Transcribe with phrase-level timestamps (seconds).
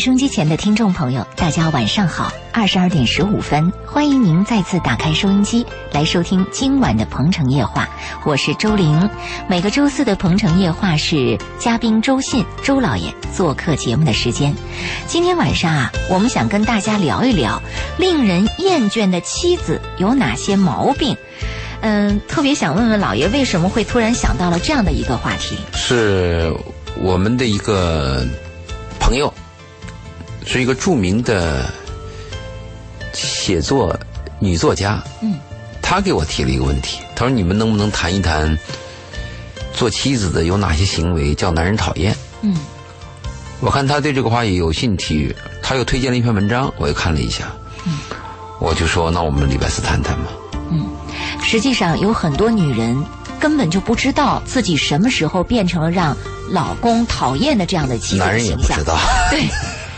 [0.00, 7.84] 收音机前的听众朋友，大家晚上好，二十二点十五分，欢迎您再次打开收音机来收听今晚的《鹏城夜话》，
[8.24, 9.10] 我是周玲。
[9.46, 14.54] 每个周四的《鹏城夜话》是嘉宾周信周老爷做客节目的时间。
[15.06, 17.60] 今天晚上啊，我们想跟大家聊一聊
[17.98, 21.14] 令人厌倦的妻子有哪些毛病。
[21.82, 25.58] 嗯，特别想问问老爷，为什么会突然想到了这样的一个话题？
[25.74, 26.50] 是
[27.02, 28.26] 我们的一个
[28.98, 29.32] 朋友，
[30.46, 31.70] 是一个著名的
[33.12, 33.98] 写作
[34.38, 35.02] 女作家。
[35.22, 35.38] 嗯，
[35.82, 38.58] 她给我提了一个问题，她说：“你们能不能谈一谈
[39.72, 42.56] 做妻子的有哪些行为叫男人讨厌？”嗯，
[43.60, 47.52] 我看她对这个话也有兴趣，她又推荐了一篇文章，我又看了一下。
[47.84, 47.98] 嗯，
[48.60, 50.30] 我就说：“那我们礼拜四谈谈吧。”
[50.70, 50.86] 嗯。”
[51.42, 53.02] 实际上有很多女人
[53.40, 56.16] 根本就不知道自己什么时候变成了让
[56.50, 58.84] 老公讨厌的这样的妻子男人也不知。
[58.84, 58.96] 道。
[59.30, 59.48] 对，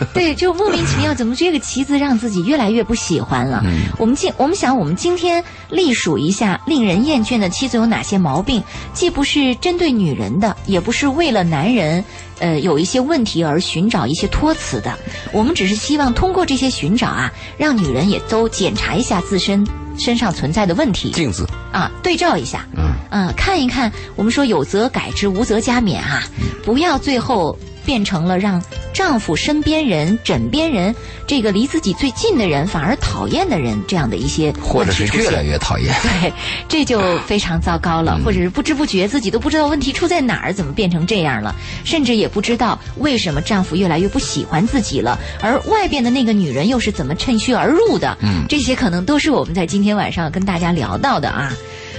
[0.15, 3.63] 对，就莫名其妙，怎么这个妻子让自己越来越不喜欢了？
[3.65, 3.83] 嗯。
[3.99, 12.05] 我们今我们想，我们今天历数一下令人厌倦的妻子有哪些毛病，既不是针对女人的，也不是为了男人，
[12.39, 14.99] 呃，有一些问题而寻找一些托词的。
[15.33, 19.67] 我们只是希望通过这些寻找啊，让女人也都检查一下自身
[19.99, 21.11] 身上存在的问题。
[21.11, 22.67] 镜子，啊，对照一下。
[22.77, 26.23] 嗯，啊，看一看，我们说有则改之，无则加勉啊，
[26.65, 30.95] 不要最后变成了让丈夫身边人、枕边人，
[31.27, 35.95] 这个离自己最近的人反而讨厌的人，这样的一些或者是越来越讨厌。
[36.03, 36.33] 对，
[36.69, 48.45] 这就非常糟糕了，或者是不知不觉自己都不知道问题出在哪儿，怎么变成这样了，甚至也不知道为什么丈夫越来越不喜欢自己了，而外边的那个女人又是怎么趁虚而入的，嗯。
[48.49, 51.53] 这些可能都是我们在今天晚上跟大家聊到的啊。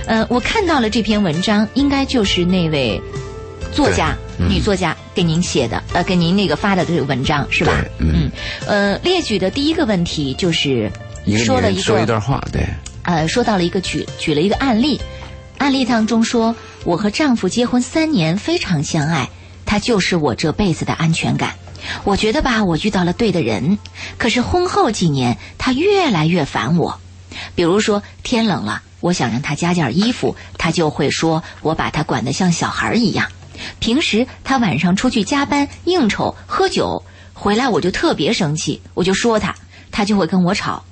[0.05, 3.01] 呃，我看到了这篇文章，应该就是那位
[3.71, 4.49] 作家，嗯。
[4.49, 7.73] 女作家给您写的，呃，给您那个发的这个文章是吧？
[7.81, 8.31] 对嗯
[8.65, 10.91] 呃，列举的第一个问题就是
[11.45, 12.65] 说了一个人说一段话，对，
[13.03, 14.99] 呃，说到了一个举举了一个案例，
[15.57, 19.29] 案例当中说，我和丈夫结婚三年，非常相爱，
[19.65, 21.53] 他就是我这辈子的安全感。
[22.05, 23.77] 我觉得吧，我遇到了对的人，
[24.17, 26.99] 可是婚后几年，他越来越烦我。
[27.55, 33.27] 比如说天冷了，我想让他加件衣服，他就会说我把他管得像小孩儿一样。
[33.79, 37.03] 平时他晚上出去加班、应酬、喝酒，
[37.33, 39.55] 回来我就特别生气，我就说他，
[39.91, 40.83] 他就会跟我吵。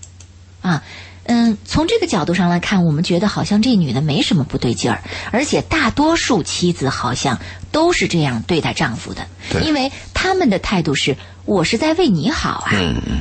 [0.62, 0.84] 啊，
[1.24, 7.40] 嗯，从这个角度上来看，我们觉得好像这女的没什么不对劲儿，而且大多数妻子好像
[7.72, 9.26] 都是这样对待丈夫的，
[9.64, 12.72] 因为他们的态度是：我是在为你好啊，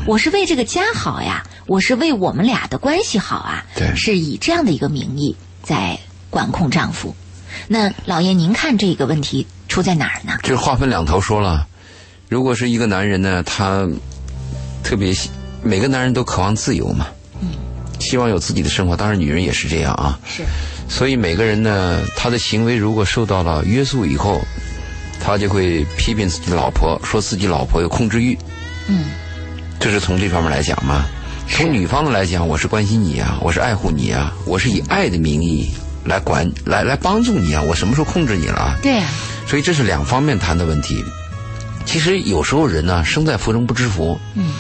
[0.07, 7.15] 我是为这个家好呀，我是为我们俩的关系好啊，对是以这样的一个名义在管控丈夫。
[7.69, 10.39] 那老爷，您看这个问题出在哪儿呢？
[10.43, 11.67] 这话分两头说了。
[12.29, 13.89] 如果是一个男人呢，他
[14.83, 15.31] 特别喜
[15.63, 17.07] 每个男人都渴望自由嘛，
[17.41, 17.49] 嗯
[17.99, 18.97] 希望有自己的生活。
[18.97, 20.19] 当然，女人也是这样啊。
[20.27, 20.43] 是，
[20.89, 24.41] 所以每个人呢，他的行为如果受到了约束以后，
[25.21, 28.39] 他就会批评自己的老婆，说自己老婆有控制欲。
[28.89, 29.07] 嗯，
[29.79, 31.05] 这是从这方面来讲嘛。
[31.49, 35.69] 从女方的来讲，我是关心你啊，我是爱护你啊，我是以爱的名义
[36.11, 37.63] 来管、来来帮助你啊。
[37.63, 38.77] 我什么时候控制你了啊？
[38.83, 39.09] 对啊，
[39.47, 41.03] 所以这是两方面谈的问题。
[41.87, 44.19] 其实有时候人呢，生在福中不知福。
[44.35, 44.53] 嗯，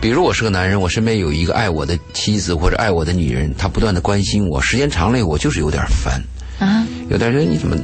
[0.00, 6.22] 比如我是个男人，我身边有一个爱我的妻子或者爱我的女人，她不断的关心我，时间长了我就是有点烦，
[6.60, 7.76] 啊，有点觉得你怎么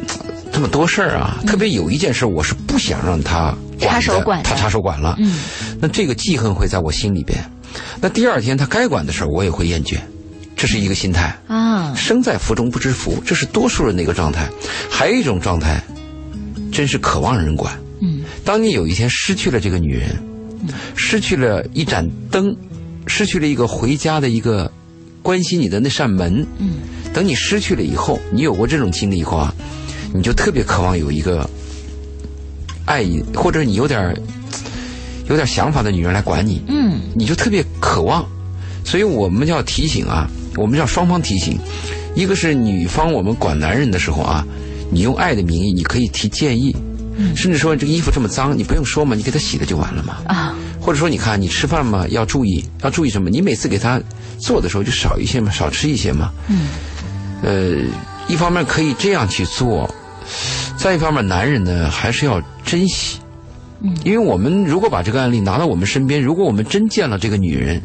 [0.53, 1.39] 这么多事儿啊？
[1.47, 5.17] 特别有一件事，我是不想让他插手管的他插手管了。
[5.19, 5.39] 嗯，
[5.81, 7.45] 那这个记恨会在我心里边。
[8.01, 9.99] 那第二天他该管的事儿，我也会厌倦，
[10.65, 11.39] 这是一个心态。
[11.47, 14.49] 啊，生在福中不知福，这是多数人的一个状态。
[14.91, 15.85] 还有一种状态，
[16.73, 17.79] 真是渴望人管。
[18.01, 20.17] 嗯，当你有一天失去了这个女人，
[20.97, 22.57] 失去了一盏灯，
[23.07, 24.73] 失去了一个回家的一个
[25.21, 26.77] 关心你的那扇门，嗯，
[27.13, 29.55] 等你失去了以后，你有过这种经历以后啊，
[30.15, 31.47] 你就特别渴望有一个
[32.87, 34.17] 爱你，或者你有点儿
[35.29, 38.27] 有点想法的女人来管你，嗯，你就特别渴望。
[38.83, 41.59] 所以我们要提醒啊，我们要双方提醒，
[42.15, 44.47] 一个是女方我们管男人的时候啊，
[44.91, 46.75] 你用爱的名义，你可以提建议，
[47.37, 50.19] 甚至说这个衣服这么脏，你不用说嘛，你给他洗了就完了嘛。
[50.27, 53.31] 啊，或者说，你看你吃饭嘛，要注意，要注意什么？
[53.31, 54.01] 你每次给他
[54.39, 56.31] 做的时候就少一些嘛，少吃一些嘛。
[56.49, 56.69] 嗯，
[57.43, 57.83] 呃，
[58.29, 59.93] 一方面可以这样去做，
[60.77, 63.19] 再一方面，男人呢还是要珍惜。
[63.81, 67.83] 嗯，因为我们如果把这个案例拿到我们身边，如果我们真见了这个女人，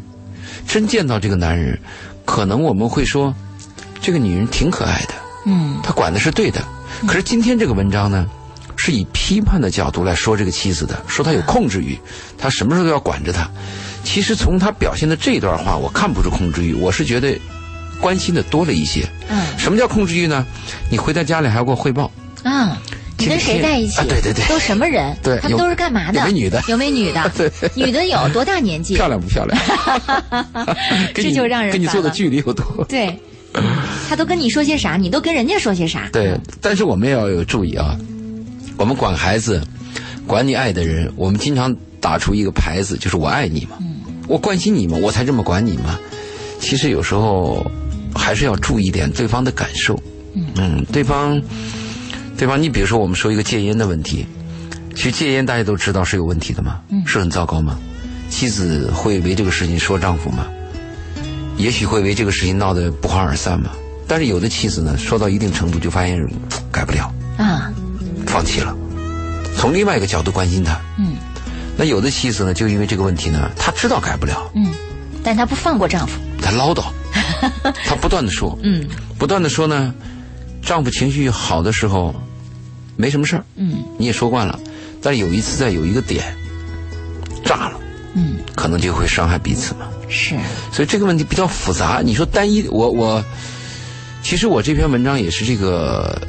[0.66, 1.78] 真见到这个男人，
[2.30, 3.34] 可能我们会说，
[4.00, 5.14] 这个女人挺可爱的，
[5.46, 6.62] 嗯她管的是对的。
[7.04, 8.24] 可是今天这个文章呢，
[8.76, 11.98] 是以批判的角度来说这个妻子的，说她有控制欲，
[12.38, 13.50] 她什么时候都要管着她。
[14.04, 17.36] 其实从她表现的这段话，我看不出控制欲，我是觉得
[18.00, 19.04] 关心的多了一些。
[19.28, 20.46] 嗯什么叫控制欲呢？
[20.88, 22.08] 你回到家里还要给我汇报，
[22.44, 22.78] 啊，
[23.20, 24.00] 你跟谁在一起？
[24.00, 25.16] 啊对对对都什么人？
[25.22, 26.18] 对他们都是干嘛的？
[26.20, 27.30] 有没女的有没女的？
[27.36, 28.94] 对女的有多大年纪？
[28.94, 29.60] 漂亮不漂亮？
[31.14, 32.84] 这就让人跟你坐的距离有多？
[32.88, 33.16] 对，
[34.08, 34.96] 他都跟你说些啥？
[34.96, 36.08] 你都跟人家说些啥？
[36.12, 37.96] 对，但是我们也要有注意啊，
[38.76, 39.62] 我们管孩子，
[40.26, 43.76] 管你爱的人，我们经常打出一个牌子，就是我爱你嘛，
[44.28, 45.98] 我关心你嘛，我才这么管你嘛。
[46.60, 47.64] 其实有时候
[48.14, 49.98] 还是要注意点对方的感受，
[50.56, 51.40] 嗯，对方，
[52.40, 54.24] 对方，你比如说我们说一个戒烟的问题，
[54.96, 57.78] 其实戒烟大家都知道是有问题的嘛，是很糟糕吗？
[58.30, 60.46] 妻子会为这个事情说丈夫吗？
[61.58, 63.72] 也许会为这个事情闹得不欢而散嘛。
[64.08, 66.26] 但是有的妻子呢，说到一定程度就发现
[66.72, 67.70] 改不了，啊，
[68.26, 68.74] 放弃了。
[69.54, 71.16] 从另外一个角度关心他，嗯
[71.76, 74.72] 那有的妻子呢，就因为这个问题呢，她知道改不了，嗯，
[75.22, 76.18] 但她不放过丈夫。
[76.40, 76.84] 她唠叨，
[77.84, 78.88] 她不断的说，嗯
[79.18, 79.94] 不断的说呢，
[80.62, 82.14] 丈夫情绪好的时候
[83.00, 83.82] 没什么事儿，嗯。
[83.98, 84.60] 你也说惯了，
[85.00, 86.36] 但是有一次在有一个点
[87.44, 87.80] 炸了，
[88.14, 89.88] 嗯，可能就会伤害彼此嘛。
[90.08, 90.36] 是，
[90.70, 92.02] 所以这个问题比较复杂。
[92.04, 93.24] 你说单一，我我，
[94.22, 96.20] 其实我这篇文章也是这个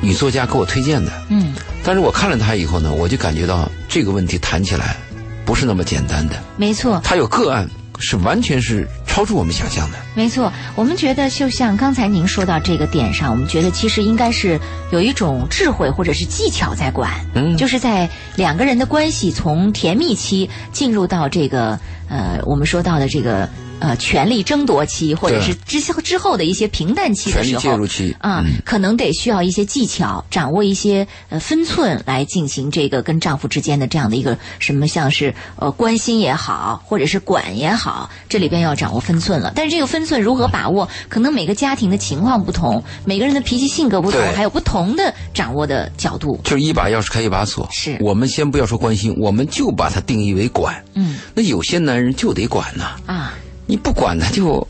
[0.00, 1.54] 女作家给我推荐的，嗯。
[1.84, 4.96] 但是我看了她以后呢，我就感觉到这个问题谈起来
[5.44, 7.00] 不是那么简单的，没错。
[7.04, 8.86] 她有个案是完全是
[9.18, 9.98] 超出我们想象的。
[10.14, 14.60] 没错，我们觉得就像刚才您说到这个点上，我们觉得其实应该是
[14.92, 21.76] 有一种智慧或者是技巧在管，嗯就是在两个人的关系从甜蜜期进入到这个
[22.08, 23.48] 呃我们说到的这个
[23.80, 39.52] 呃权力争夺期，或者是之后之后的一些平淡期的权力时候，介入期啊、嗯可能得需要一些技巧，掌握一些呃分寸来进行这个跟丈夫之间的这样的一个什么像是呃关心也好，或者是管也好，这里边要掌握分寸了。
[39.54, 46.38] 但是这个分寸如何把握，可能每个家庭的情况不同，每个人的脾气性格不同，还有不同的掌握的角度。
[46.44, 47.68] 就是一把钥匙开一把锁。
[47.72, 50.84] 是我们先不要说关心，我们就把它定义为管。
[50.94, 53.34] 嗯那有些男人就得管呐、啊，
[53.68, 54.66] 你不管他就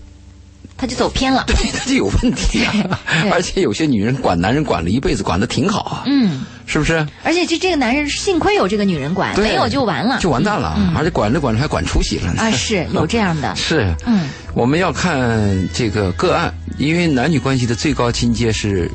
[0.76, 1.44] 他就走偏了。
[1.46, 3.00] 对他就有问题啊。
[3.32, 7.06] 而且有些女人管男人管了一辈子，管的挺好啊，嗯，是不是？
[7.24, 12.42] 而且这这个男人幸亏有这个女人管，没有就完了，就完蛋了，而且管着管着还管出息了呢。
[12.42, 13.54] 啊，是有这样的。
[13.56, 18.90] 是，嗯我们要看这个个案，因为男女关系的最高境界是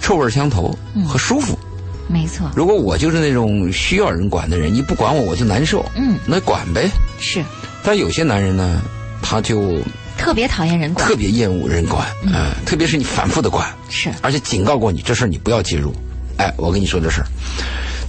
[0.00, 0.76] 臭味相投
[1.06, 1.58] 和舒服。
[2.10, 6.88] 没错，如果我就是那种需要人管的人，你不管我我就难受，嗯，那管呗。
[7.20, 7.44] 是
[7.82, 8.80] 但有些男人呢，
[9.22, 9.80] 他就
[10.16, 15.94] 特别讨厌人管特，别厌恶人管，嗯、特别是你反复的管，是而且警告过你这事儿你不要介入。
[16.38, 17.26] 哎，我跟你说这事儿。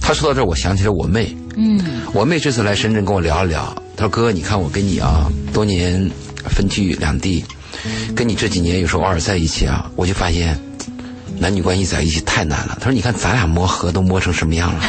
[0.00, 1.36] 他说到这儿，我想起了我妹。
[1.56, 6.08] 嗯我妹这次来深圳跟我聊了聊，她说：“哥，你看我跟你啊，多年
[6.48, 7.44] 分居两地，
[8.14, 10.58] 跟你这几年有时候偶尔在一起啊，我就发现
[11.38, 14.80] 男女关系在一起太难了。”他说：“你看咱俩磨合都磨成什么样了。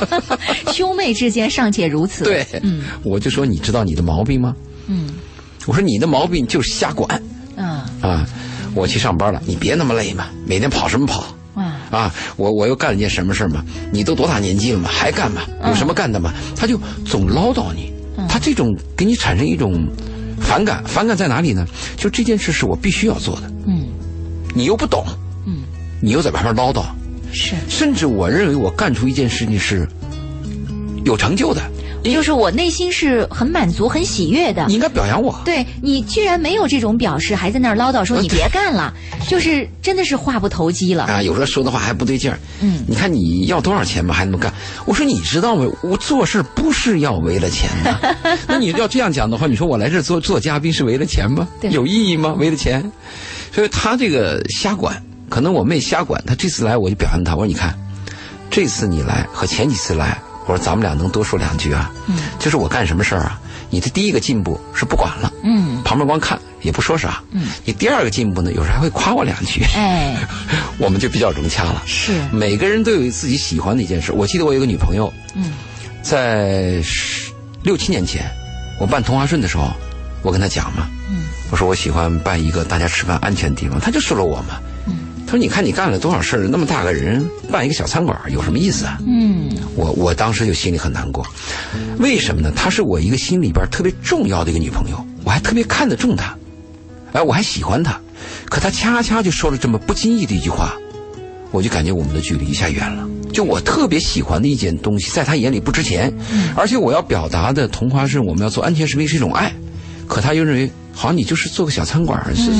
[0.72, 2.24] 兄妹之间尚且如”此。
[2.24, 4.54] 对，嗯我就说你知道你的毛病吗？
[4.86, 5.14] 嗯
[5.66, 7.22] 我说你的毛病就是瞎管
[7.56, 8.26] 啊啊！
[8.74, 11.26] 我去上班了，你别那么累嘛，每天跑什么跑？
[11.54, 13.64] 啊啊，我我又干了件什么事儿嘛？
[13.90, 15.42] 你都多大年纪了嘛，还干嘛？
[15.66, 16.32] 有什么干的嘛？
[16.54, 17.92] 他就总唠叨你，
[18.28, 19.88] 他这种给你产生一种
[20.38, 21.66] 反感，反感在哪里呢？
[21.96, 23.86] 就这件事是我必须要做的，嗯
[24.54, 25.04] 你又不懂，
[25.46, 25.62] 嗯，
[26.00, 26.84] 你又在旁边唠叨，
[27.32, 29.88] 是，甚至我认为我干出一件事情是
[31.04, 31.62] 有成就的，
[32.12, 34.74] 就是我内心是很满足、很喜悦的你。
[34.74, 35.40] 应该表扬我。
[35.44, 38.92] 对你居然没有这种表示，还在那儿唠叨说你别干了，
[39.28, 41.04] 就是真的是话不投机了。
[41.04, 42.38] 啊，有时候说的话还不对劲儿。
[42.60, 44.52] 嗯你看你要多少钱吧，还那么干？
[44.84, 45.66] 我说你知道吗？
[45.82, 48.16] 我做事不是要为了钱的。
[48.46, 51.46] 那你要这样讲的话，你说我来这儿做做嘉宾是为了钱吗？
[51.60, 52.34] 对有意义吗？
[52.38, 52.90] 为了钱？
[53.52, 57.74] 所以他这个瞎管，可能我妹瞎管，他这次来我就表扬他，我说你看，
[58.50, 61.92] 这次你来和前几次来，我说咱们俩能多说两句啊。
[62.06, 67.22] 嗯，就是我干什么事儿啊，你的第一个进步是不管了，嗯，旁边光看也不说啥。
[67.32, 69.64] 嗯，你第二个进步呢，有时候还会夸我两句。
[69.74, 70.16] 哎，
[70.78, 71.82] 我们就比较融洽了。
[71.86, 74.12] 是，每个人都有自己喜欢的一件事。
[74.12, 75.52] 我记得我有个女朋友，嗯
[76.02, 78.30] 在十六七年前，
[78.78, 79.72] 我办同花顺的时候，
[80.22, 84.60] 我跟她讲嘛，嗯我说我喜欢办一个大家吃饭安全的地方，她就说了我嘛。
[85.26, 91.26] 嗯她说：“你看你干了多少事儿，那么大个人办一个小餐馆有什么意思啊？”嗯我我当时就心里很难过，
[91.98, 92.52] 为什么呢？
[92.54, 96.36] 她是我一个心里边特别重要的一个女朋友，我还特别看得重她，
[97.12, 98.00] 哎，我还喜欢她，
[98.48, 100.74] 可她恰恰就说了这么不经意的一句话，
[101.50, 103.06] 我就感觉我们的距离一下远了。
[103.32, 109.52] 就我特别喜欢的一件东西，在他眼里不值钱，嗯而且我要表达的同花顺，我们要做安全食品是一种爱，
[110.06, 112.50] 可他又认为好像你就是做个小餐馆是，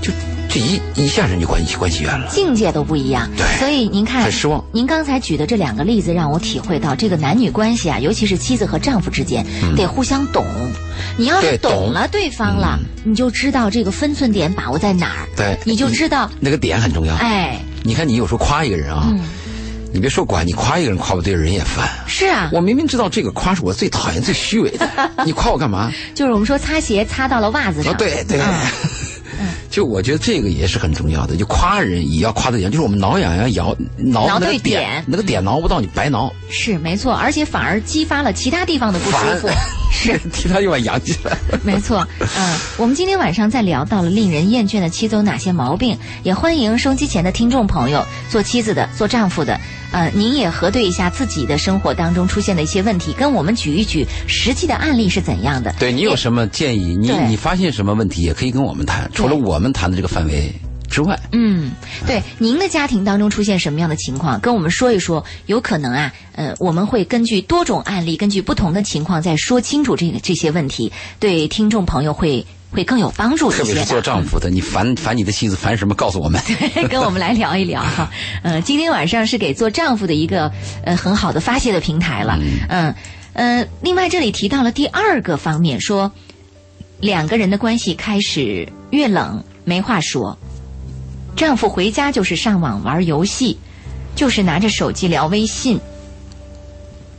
[0.00, 0.12] 就
[0.48, 2.28] 这一一下人就关系关系远了。
[2.30, 3.28] 境界都不一样。
[3.36, 9.44] 对所以您看，很失望您刚才举的这两个例子，让我体会到这个男女关系啊，尤其是妻子和丈夫之间，
[9.76, 10.44] 得互相懂。
[11.16, 17.14] 你要是懂了对方了，你就知道这个分寸点把握在哪儿，对，你就知道，那个点很重要。
[17.16, 19.20] 哎，你看，你有时候夸一个人啊，嗯
[19.90, 21.88] 你别说管，你夸一个人夸不对，人也烦。
[22.06, 24.88] 是啊，我明明知道这个夸是我最讨厌、最虚伪的，
[25.24, 25.90] 你夸我干嘛？
[26.14, 28.38] 就是我们说擦鞋擦到了袜子上，哦，对对。
[28.38, 28.54] 嗯
[29.78, 39.48] 就我觉得这个也是很重要的，就夸人也要夸对点，就是我们挠痒痒挠挠挠那个对点那个点挠不到你白挠，是没错，而且反而激发了其他地方的不舒服。
[39.92, 41.38] 是， 其他地方痒起来。
[41.62, 49.58] 没错，嗯，我们今天晚上在聊到了令人厌倦的妻子有哪些毛病，也欢迎收机前的听众朋友，做妻子的、做丈夫的，
[49.90, 55.74] 呃，您也核对一下自己的生活当中出现的一些问题，跟我们举一举实际的案例是怎样的。
[55.78, 56.94] 对你有什么建议？
[56.96, 60.52] 你你发现什么问题，也可以跟我们谈，除了我们谈的这个范围
[60.90, 61.18] 之外。
[61.32, 61.70] 嗯，
[62.06, 65.24] 对，您的家庭当中出现什么样的情况，跟我们说一说。
[65.46, 73.64] 有可能啊，呃，我们会根据多种案例，根据不同的情况，再说清楚这个这些问题，对听众朋友会会更有帮助一些的。
[73.64, 75.94] 特别是做丈夫的，你烦烦你的妻子烦什么？
[75.94, 76.40] 告诉我们。
[76.90, 78.10] 跟我们来聊一聊哈。
[78.42, 80.52] 呃，今天晚上是给做丈夫的一个
[80.84, 82.38] 呃很好的发泄的平台了。
[82.68, 82.94] 嗯
[83.34, 86.10] 呃，另外这里提到了第二个方面，说
[87.00, 90.36] 两个人的关系开始越冷，没话说。
[91.36, 93.58] 丈夫回家就是上网玩游戏，
[94.16, 95.78] 就是拿着手机聊微信。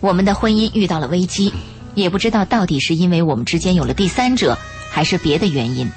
[0.02, 1.54] 我们的婚姻遇到了危机，
[1.96, 4.58] 也不知道到底是因为我们之间有了第三者，
[4.90, 5.90] 还是别的原因。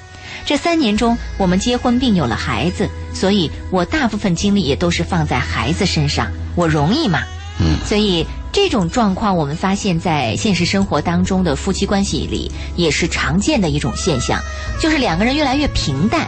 [0.45, 6.31] 这三年中，我们结婚并有了孩子，所以我大部分精力也都是放在孩子身上。
[6.55, 7.21] 我容易吗？
[7.61, 14.41] 嗯，所以这种状况，我们发现在现实生活当中的夫妻关系里也是常见的一种现象，
[14.81, 16.27] 就是两个人越来越平淡，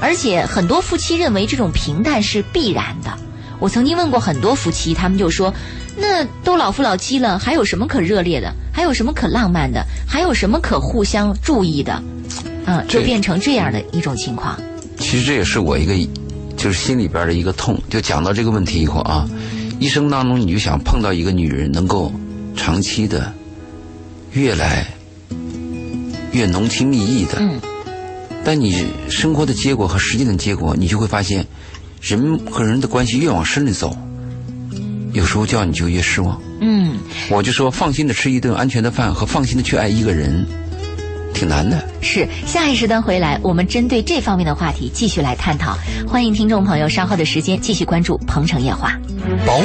[0.00, 3.16] 而且很多夫妻认为这种平淡是必然的。
[3.60, 5.54] 我曾经问过很多夫妻，他们就说
[5.96, 8.52] ：“那都老夫老妻了，还有什么可热烈的？
[8.72, 9.84] 还有什么可浪漫的？
[10.08, 12.02] 还有什么可互相注意的？”
[12.64, 14.58] 嗯，就变成这样的一种情况。
[14.98, 15.94] 其实这也是我一个，
[16.56, 17.80] 就是心里边的一个痛。
[17.90, 19.28] 就讲到这个问题以后啊，
[19.80, 22.12] 一生当中你就想碰到一个女人能够
[22.56, 23.32] 长期的、
[24.32, 24.86] 越来
[26.30, 27.60] 越浓情蜜意的，嗯，
[28.44, 31.44] 但你生活的结果和实际的结果，你就会发现，
[32.00, 33.96] 人和人的关系越往深里走，
[35.12, 36.40] 有时候叫你就越失望。
[36.64, 36.96] 嗯，
[37.28, 40.46] 我就说，放心的吃一顿安全的饭和放心的去爱一个人，
[41.34, 41.84] 挺难的。
[42.00, 42.24] 是。
[42.46, 45.76] 下一时段回来，我们针对这方面的话题继续来探讨。
[46.06, 48.96] 欢迎听众朋友稍后的时间继续关注《鹏城夜话》。
[49.46, 49.60] 保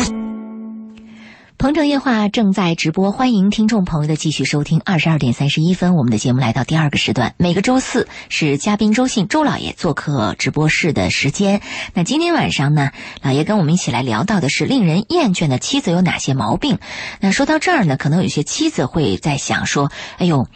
[1.58, 4.80] 鹏城夜话正在直播，欢迎听众朋友的继续收听。
[4.86, 7.34] 二十二点三十一分，我们的节目来到第二个时段。
[7.38, 11.62] 每个周四是嘉宾周信周老爷做客直播室的时间。
[11.96, 12.92] 那今天晚上呢，
[13.24, 16.78] 老爷跟我们一起来聊到的是令人厌倦的妻子有哪些毛病。
[17.22, 20.48] 那说到这儿呢，可能有些妻子会在想说：“哎呦，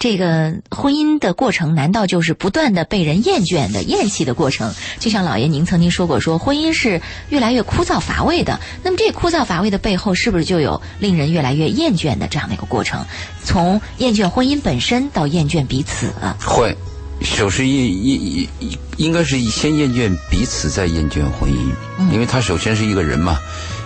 [0.00, 4.72] 这个婚姻的过程难道就是不断的被人厌倦的、厌弃的过程？
[4.98, 8.58] 就像老爷您曾经说过说，婚姻是越来越枯燥乏味的。
[8.82, 13.04] 那么这枯燥乏味的背后，是不是就有令人越来越厌倦的这样的一个过程？
[13.44, 16.10] 从厌倦婚姻本身到厌倦彼此，
[16.46, 16.74] 会，
[17.20, 18.48] 首先厌厌应
[18.96, 23.38] 应该是先厌倦彼此，再厌倦婚姻，因为他首先是一个人嘛，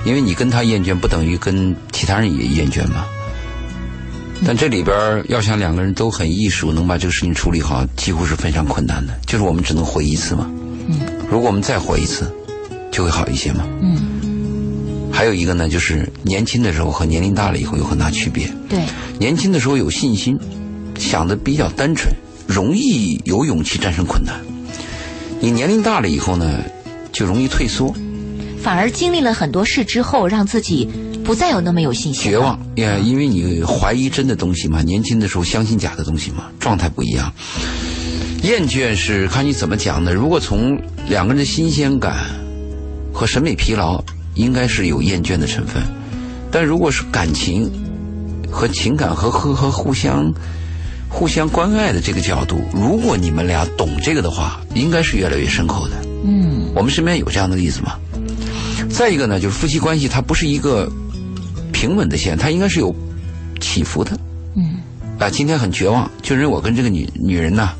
[0.07, 3.05] 因为你跟他厌倦，不等于跟其他人也厌倦嘛。
[4.47, 9.19] 但这里边要想两个人都很艺术，能把这个事情处理好，几乎是非常困难的。
[9.27, 10.51] 就是我们只能活一次嘛。
[10.89, 11.01] 嗯。
[11.31, 12.31] 如果我们再活一次，
[12.93, 13.65] 就会好一些嘛。
[13.81, 15.11] 嗯。
[15.11, 18.51] 还有一个呢，就是年轻的时候和年龄大了以后有很大区别。
[18.69, 18.81] 对，
[19.19, 20.39] 年轻的时候有信心，
[20.99, 22.13] 想的比较单纯，
[22.47, 24.41] 容易有勇气战胜困难。
[25.41, 26.63] 你年龄大了以后呢，
[27.13, 27.95] 就容易退缩、
[28.61, 30.89] 反而经历了很多事之后，让自己
[31.25, 32.59] 不再有那么有信心，绝望。
[32.77, 37.33] 呀，因为你怀疑真的东西嘛，年轻的时候相信假的东西嘛，状态不一样。
[38.43, 40.15] 厌倦是看你怎么讲的。
[40.15, 40.79] 如果从
[41.09, 42.15] 两个人的新鲜感
[43.11, 44.05] 和审美疲劳，
[44.35, 45.83] 应该是有厌倦的成分。
[46.53, 47.71] 但如果是感情
[48.51, 50.31] 和情感和和和互相
[51.09, 55.95] 互相关爱的这个角度，如果你们俩懂这个的话，应该是越来越深厚的。
[56.25, 57.95] 嗯，我们身边有这样的例子吗？
[58.91, 60.93] 再一个呢，就是夫妻关系它不是一个
[61.85, 62.95] 平稳的线，它应该是有
[63.61, 64.19] 起伏的。
[64.57, 64.77] 嗯，
[65.19, 67.73] 啊，今天很绝望，就认为我跟这个女女人呢，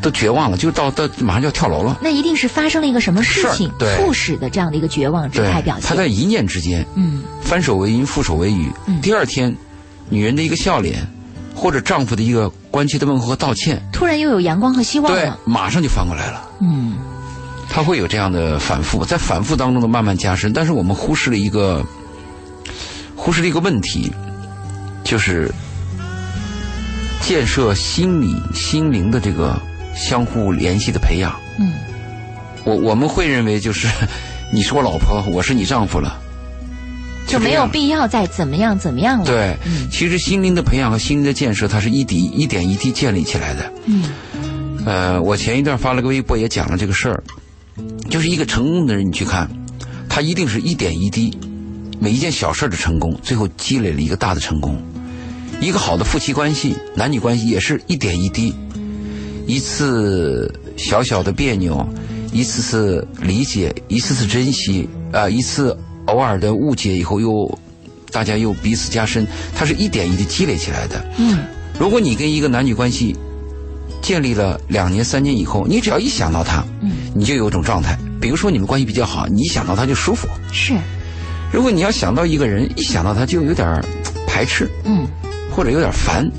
[0.00, 1.98] 都绝望了，就到到马上就要跳楼了。
[2.00, 5.86] 那一定是发生了一个什么事情事促使的这样的一个绝望之态表，现。
[5.86, 8.72] 他在一念之间，嗯翻手为云，覆手为雨。
[8.86, 9.54] 嗯第二天，
[10.08, 11.06] 女人的一个笑脸，
[11.54, 16.48] 或者丈夫的一个关切的问候和道歉，突然又有阳光和希望对了。，马上就翻过来了。
[16.62, 16.94] 嗯
[17.68, 20.52] 他会有这样的反复，在反复当中的慢慢加深。
[20.52, 21.84] 但是我们忽视了一个，
[23.22, 24.10] 忽视了一个问题，
[25.04, 25.52] 就是
[27.20, 29.60] 建设心理心灵的这个
[29.94, 31.38] 相互联系的培养。
[31.58, 31.70] 嗯
[32.64, 33.86] 我我们会认为就是
[34.50, 36.18] 你是我老婆，我是你丈夫了，
[37.26, 39.26] 就没有必要再怎么样怎么样了。
[39.26, 43.72] 对，嗯其实心灵的培养和心灵的建设，它是一滴一点一滴建立起来的。
[43.84, 44.04] 嗯
[44.86, 47.22] 呃，我前一段发了个微博，也讲了这个事儿，
[48.08, 49.46] 就是一个成功的人，你去看，
[50.08, 51.36] 他一定是一点一滴，
[52.00, 54.82] 每一件小事儿的成功，最后积累了一个大的成功。
[55.60, 58.54] 一个好的夫妻关系、男女关系也是一点一滴，
[59.46, 61.86] 一次小小的别扭，
[62.32, 67.58] 一次次理解，一次次珍惜，啊、一次偶尔的误解以后又
[68.10, 71.04] 大家又彼此加深，它是一点一滴积累起来的。
[71.18, 71.38] 嗯
[71.78, 73.14] 如果你跟一个男女关系
[74.00, 77.98] 建立了两年、三年以后，你只要一想到他，嗯，你就有一种状态。
[78.18, 80.74] 比如说你们关系比较好，你一想到他就舒服；是
[81.52, 83.82] 如果你要想到一个人，一想到他就有点
[84.26, 85.06] 排斥嗯
[85.50, 86.30] 或者有点烦，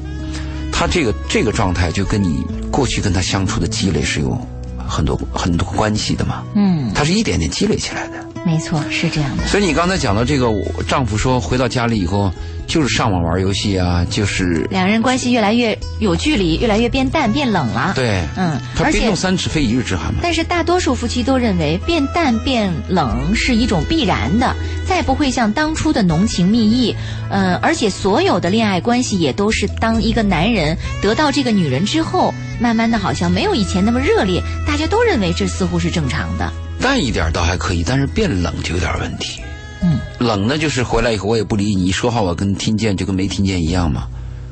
[0.72, 4.38] 他这个这个状态就跟你过去跟他相处的积累是有
[4.78, 6.44] 很多很多关系的嘛。
[6.56, 8.26] 嗯，他是一点点积累起来的。
[8.46, 9.46] 没错，是这样的。
[9.46, 12.32] 所以你刚才讲到这个，我丈夫说回到家里以后
[12.68, 20.20] 就是上网玩游戏啊，就是两人关系越来越有距离，越来越变淡、变冷了。，对，嗯，而且他冰冻三尺非一日之寒嘛。
[20.24, 24.56] 但是大多数夫妻都认为变淡变冷是一种必然的，
[24.88, 26.96] 再不会像当初的浓情蜜意。
[27.30, 36.52] 呃，而且所有的恋爱关系也都是当一个男人得到这个女人之后，慢慢的好像没有以前那么热烈，大家都认为这似乎是正常的。
[36.82, 39.42] 淡一点倒还可以，但是变冷就有点问题。
[39.84, 44.08] 嗯，冷呢，就是回来以后我也不理你，一说话我跟听见就跟没听见一样嘛，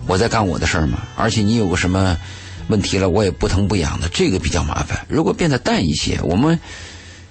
[0.08, 1.00] 我在干我的事儿嘛。
[1.16, 2.18] 而且你有个什么
[2.68, 5.06] 问题了，我也不疼不痒的，这个比较麻烦。
[5.08, 6.60] 如果变得淡一些，我们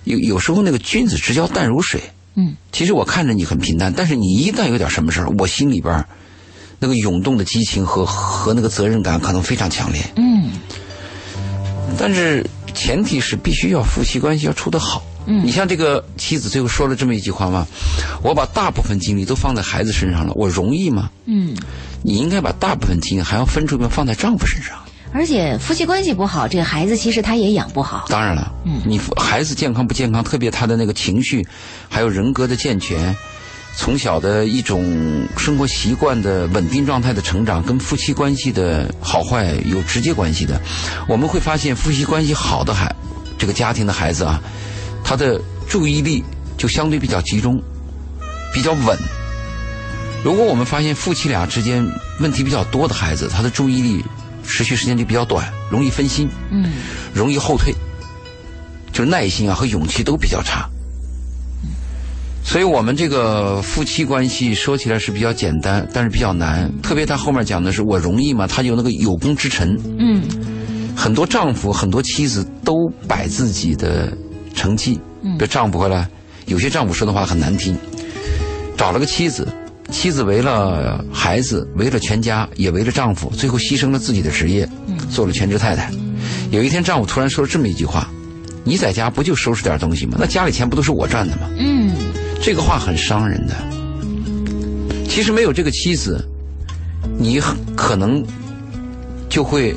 [0.04, 2.00] 有有时候那个君子之交淡如水。
[2.34, 6.06] 嗯，其实我看着你很平淡，但是你一旦有点什么事儿，我心里边儿
[6.78, 10.00] 那个涌动的激情和和那个责任感可能非常强烈。
[10.14, 10.52] 嗯
[11.98, 12.46] 但是
[12.78, 15.02] 前提是必须要夫妻关系要处得好。
[15.26, 17.66] 嗯你像这个妻子最后说了这么一句话嘛？
[18.22, 21.10] 我把大部分精力都放在孩子身上了，我容易吗？
[21.26, 21.54] 嗯，
[22.02, 24.78] 你应该把大部分精力还要分出一部分放在丈夫身上。
[25.12, 28.06] 而且夫妻关系不好，这个孩子其实他也养不好。
[28.08, 31.46] 当然了，嗯你孩子健康不健康，特别他的那个情绪，
[31.90, 33.14] 还有人格的健全，
[33.78, 40.60] 从小的一种生活习惯的稳定状态的成长，跟夫妻关系的好坏有直接关系的。
[41.08, 42.92] 我们会发现，夫妻关系好的孩，
[43.38, 44.42] 这个家庭的孩子啊，
[45.04, 46.24] 他的注意力
[46.56, 47.62] 就相对比较集中，
[48.52, 48.98] 比较稳。
[50.24, 51.88] 如果我们发现夫妻俩之间
[52.18, 54.04] 问题比较多的孩子，他的注意力
[54.44, 56.28] 持续时间就比较短，容易分心。
[56.50, 56.72] 嗯
[57.14, 57.72] 容易后退，
[58.92, 60.68] 就是耐心啊和勇气都比较差。
[62.44, 66.70] 所以我们这个夫妻关系说起来是比较简单，但是比较难。
[66.82, 68.46] 特别他后面讲的是我容易吗？
[68.46, 70.22] 他有那个有功之臣，嗯
[70.96, 72.74] 很多丈夫、很多妻子都
[73.06, 74.16] 摆自己的
[74.54, 74.98] 成绩。
[75.22, 76.08] 嗯，这丈夫回来，
[76.46, 77.76] 有些丈夫说的话很难听，
[78.76, 79.46] 找了个妻子，
[79.90, 84.68] 妻子为了孩子，为了全家，也为了丈夫，最后牺牲了自己的职业，
[85.10, 85.92] 做了全职太太。
[86.50, 88.08] 有一天，丈夫突然说了这么一句话
[88.64, 90.16] ：“你在家不就收拾点东西吗？
[90.18, 91.92] 那家里钱不都是我赚的吗嗯，？”
[92.40, 93.54] 这个话很伤人的。
[95.08, 96.24] 其实没有这个妻子，
[97.18, 98.24] 你很可能
[99.28, 99.74] 就会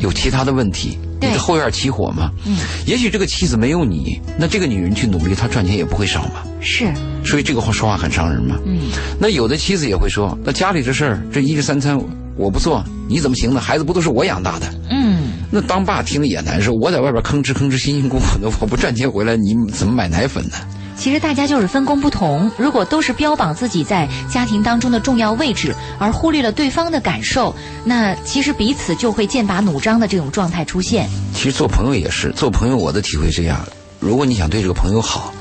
[0.00, 0.98] 有其他的问题。
[1.20, 2.32] 你的后院起火嘛？
[2.44, 6.42] 嗯，也许这个妻子没有你，那这个女人去努力，她赚钱也不会少嘛。
[6.60, 6.92] 是，
[7.24, 8.58] 所以这个话说话很伤人嘛。
[8.66, 11.96] 嗯那有的妻子也会说，那家里这事儿，这一日三餐
[12.36, 13.60] 我不做，你怎么行呢？
[13.60, 14.66] 孩子不都是我养大的？
[14.90, 20.56] 嗯那当爸听了也难受，我在外边吭哧吭哧辛辛苦苦的，我不赚钱回来，你怎么买奶粉呢？
[21.02, 27.52] 其实大家就是分工不同，如果都是标榜自己在家庭当中的重要位置，而忽略了对方的感受，
[27.84, 31.10] 那其实彼此就会剑拔弩张的这种状态出现。
[31.34, 33.66] 其实做朋友也是，做朋友我的体会这样：
[33.98, 35.34] 如果你想对这个朋友好，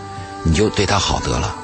[0.44, 1.56] 你就对他好得了。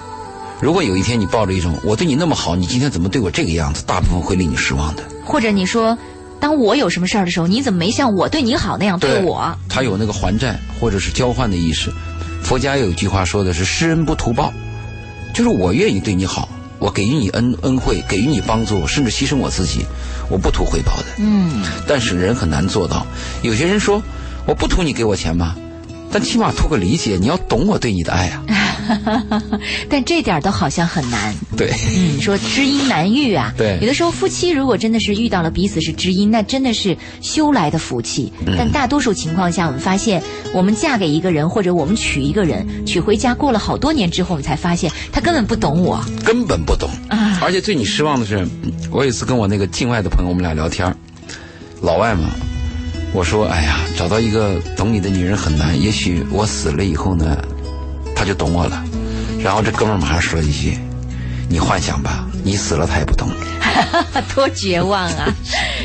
[0.62, 5.02] 如果有一天你抱着一种我对你那么好，你今天怎么对我这个样子，大部分会令你失望的。
[5.26, 5.98] 或者你说，
[6.40, 9.52] 当我有什么事儿的时候，你怎么没像我对你好那样对我？
[9.68, 11.92] 他有那个还债或者是交换的意识。
[12.48, 14.54] 佛家有一句话说的是“施恩不图报”，
[15.36, 16.48] 就是我愿意对你好，
[16.80, 19.86] 我给予你恩恩惠，给予你帮助，甚至牺牲我自己，
[20.30, 21.04] 我不图回报的。
[21.18, 23.06] 嗯但是人很难做到。
[23.42, 24.02] 有些人说，
[24.46, 25.58] 我不图你给我钱吧？
[26.10, 28.42] 但起码图个理解，你要懂我对你的爱啊。
[29.89, 31.34] 但这点儿都好像很难。
[31.56, 33.54] 对，嗯，说知音难遇啊。
[33.58, 38.32] 对有的时候夫妻如果真的是遇到了彼此是知音，那真的是修来的福气。
[38.45, 40.21] 嗯但大多数情况下，我们发现，
[40.54, 46.04] 我们嫁给一个人或者我们娶一个人，娶回家过了好多年之后，我们才发现他根本不懂我。
[46.23, 46.89] 根本不懂。
[47.10, 48.47] 啊而且最你失望的是，
[48.91, 50.95] 我有一次跟我那个境外的朋友，我们俩聊天儿
[51.82, 52.30] 老外嘛，
[53.13, 57.38] 我说：“哎呀，找到一个懂你的女人很难，也许我死了以后呢，
[58.17, 58.84] 他就懂我了。”
[59.39, 60.77] 然后这哥们儿马上说了一句
[61.47, 63.30] ：“你幻想吧，你死了他也不懂。
[64.34, 65.32] 多绝望啊！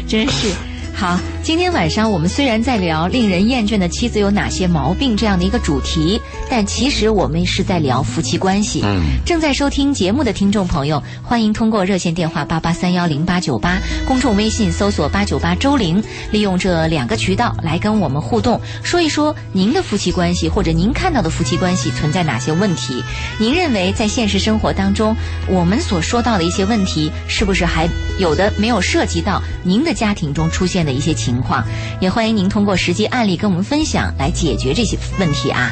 [0.09, 0.49] 真是。
[0.95, 8.81] 好，今天晚上我们虽然在聊令人厌倦的妻子有哪些毛病这样的一个主题，但其实我们是在聊夫妻关系。
[8.85, 13.77] 嗯，正在收听节目的听众朋友，欢迎通过热线电话八八三幺零八九八，
[14.07, 16.01] 公众微信搜索八九八周玲，
[16.31, 23.03] 利用这两个渠道来跟我们互动，说一说您的夫妻关系或者您看到的夫妻关系存在哪些问题？
[23.41, 25.17] 您认为在现实生活当中，
[25.49, 27.89] 我们所说到的一些问题，是不是还
[28.21, 31.65] 有的没有涉及到您的家庭中出现的一些情情况？
[32.01, 35.71] 也欢迎您通过实际案例跟我们分享，来解决这些问题啊。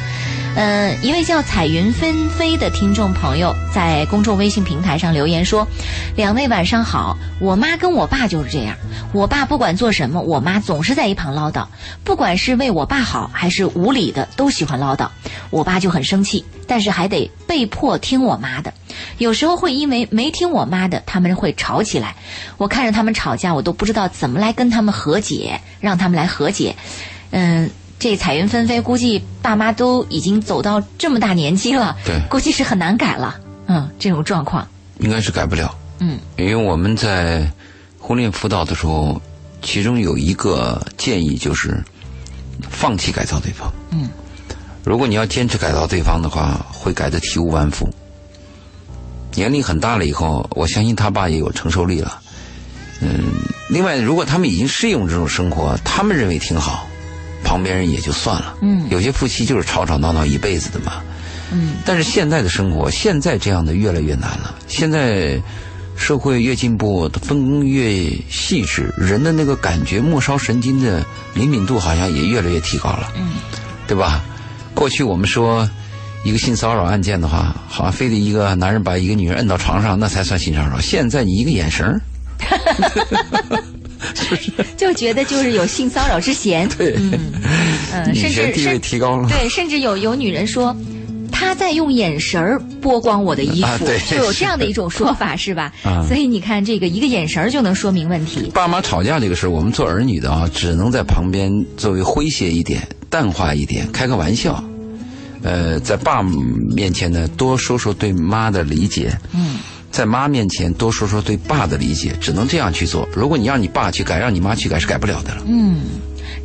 [0.53, 5.65] 呃，一位叫彩云纷飞的听众朋友在公众微信平台上留言说
[6.17, 8.75] ：“两位晚上好，我妈跟我爸就是这样，
[9.13, 11.65] 我爸不管做什么，我妈总是在一旁唠叨，
[12.03, 15.07] 不管是为我爸好还是无理的，都喜欢唠叨，
[15.51, 18.73] 我爸就很生气，但是还得被迫听我妈的。
[19.17, 22.15] 有时候会因为没听我妈的，他们会吵起来。
[22.57, 26.75] 我看着他们吵架，我都不知道怎么来跟他们和解，让他们来和解。
[27.31, 33.39] 嗯，这彩云纷飞，估计爸妈都已经走到这么大年纪了，对估计是很难改了。
[33.67, 34.67] 嗯，这种状况，
[34.99, 35.73] 应该是改不了。
[35.99, 37.47] 嗯因为我们在
[37.99, 39.21] 婚恋辅导的时候，
[39.61, 41.81] 其中有一个建议就是
[42.69, 43.71] 放弃改造对方。
[43.91, 44.09] 嗯，
[44.83, 47.87] 如果你要坚持改造对方的话，会改得体无完肤。
[49.35, 52.19] 年龄很大了以后，我相信他爸也有承受力了。
[53.01, 53.09] 嗯，
[53.69, 56.87] 另外，如果他们已经适应这种生活，他们认为挺好，
[57.43, 58.57] 旁边人也就算了。
[58.61, 61.01] 嗯有些夫妻就是吵吵闹闹一辈子的嘛。
[61.51, 64.55] 嗯但是现在的生活，现在这样的越来越难了。
[64.67, 65.41] 现在
[65.95, 73.31] 社会越进步，分工越细致，人的那个感觉末梢神经的灵敏度好像也越来越提高了，嗯
[73.87, 74.23] 对吧？
[74.73, 75.69] 过去我们说
[76.23, 80.79] 一个性骚扰案件的话，好像非得一个男人把一个女人摁到床上，那才算性骚扰。
[80.79, 82.01] 现在你一个眼神儿，
[84.77, 86.67] 就觉得就是有性骚扰之嫌。
[86.77, 86.95] 对
[87.93, 89.27] 嗯 甚至地位提高了。
[89.29, 90.75] 对，甚至有有女人说。
[91.33, 95.73] 他在用眼神儿剥光我的衣服，啊对就有这样的一种说法，是吧？
[95.81, 98.51] 啊所以你看，这个一个眼神儿就能说明问题。
[98.53, 104.63] 爸妈吵架这个事儿，我们做儿女的啊，只能在旁边作为诙谐一点、淡化一点、开个玩笑。
[105.43, 109.57] 呃，在爸面前呢，多说说对妈的理解；嗯，
[109.91, 113.07] 在妈面前多说说对爸的理解，只能这样去做。
[113.13, 115.43] 如果你让你爸去改，让你妈去改，是改不了的了。
[115.47, 115.81] 嗯，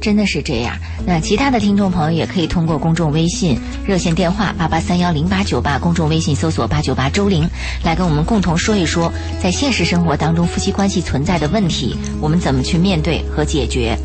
[0.00, 0.76] 真的是这样。
[1.06, 7.48] 那其他的听众朋友也可以通过公众微信热线电话八八三幺零八九八，公众微信搜索八九八周玲，
[7.84, 13.96] 来跟我们共同说一说，在现实生活当中夫妻关系存在的问题，我们怎么去面对和解决。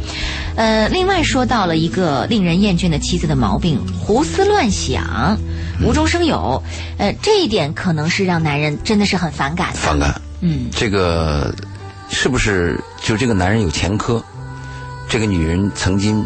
[0.56, 5.38] 呃，另外说到了一个令人厌倦的妻子的毛病，胡思乱想，
[5.84, 6.62] 无中生有。
[6.98, 9.80] 呃，这一点可能是让男人真的是很反感的。
[9.80, 11.54] 反感，嗯这个
[12.10, 14.24] 是不是就这个男人有前科？
[15.12, 16.26] 这个女人曾经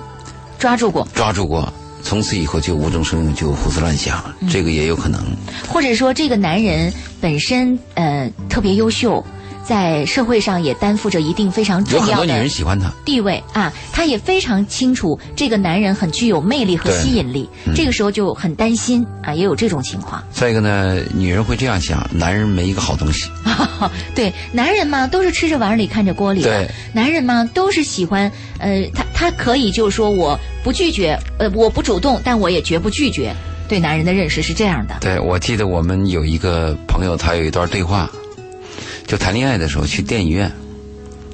[0.60, 5.20] 抓住过，抓住过，从此以后就无中生有，就胡思乱想，这个也有可能。
[5.68, 9.26] 或者说这个男人本身呃特别优秀，
[9.68, 12.92] 在社会上也担负着一定非常有很多女重要的人喜欢他。
[13.04, 20.24] 地位啊，他也非常清楚这个男人很具有魅力和吸引力，这个时候就很担心啊，也有这种情况。
[20.32, 23.30] 再一个呢，女人会这样想：男人没一个好东西。
[24.14, 33.34] 对，男人嘛都是吃着碗里看着锅里的对，男人嘛都是喜欢呃，他他可以就是说我不拒绝，呃，我不主动，但我也绝不拒绝。
[33.68, 38.08] 对男人的认识是这样的，对，我记得我们有一个朋友，他有一段对话，
[39.08, 40.52] 就谈恋爱的时候去电影院，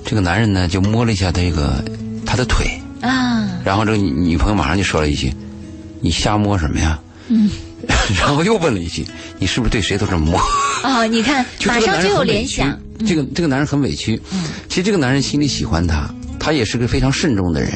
[0.05, 1.83] 这个男人呢就摸了一下这个
[2.25, 2.67] 他的腿，
[3.01, 5.33] 啊，然后这个女女朋友马上就说了一句
[6.01, 7.49] ：“你瞎摸什么呀？”嗯，
[8.19, 9.05] 然后又问了一句
[9.39, 10.39] ：“你是不是对谁都这么摸？”
[10.83, 14.21] 哦，你看， 马上就有联想，这个这个男人很委屈。
[14.67, 17.71] 其实这个男人心里喜欢她，他也是个非常慎重的人，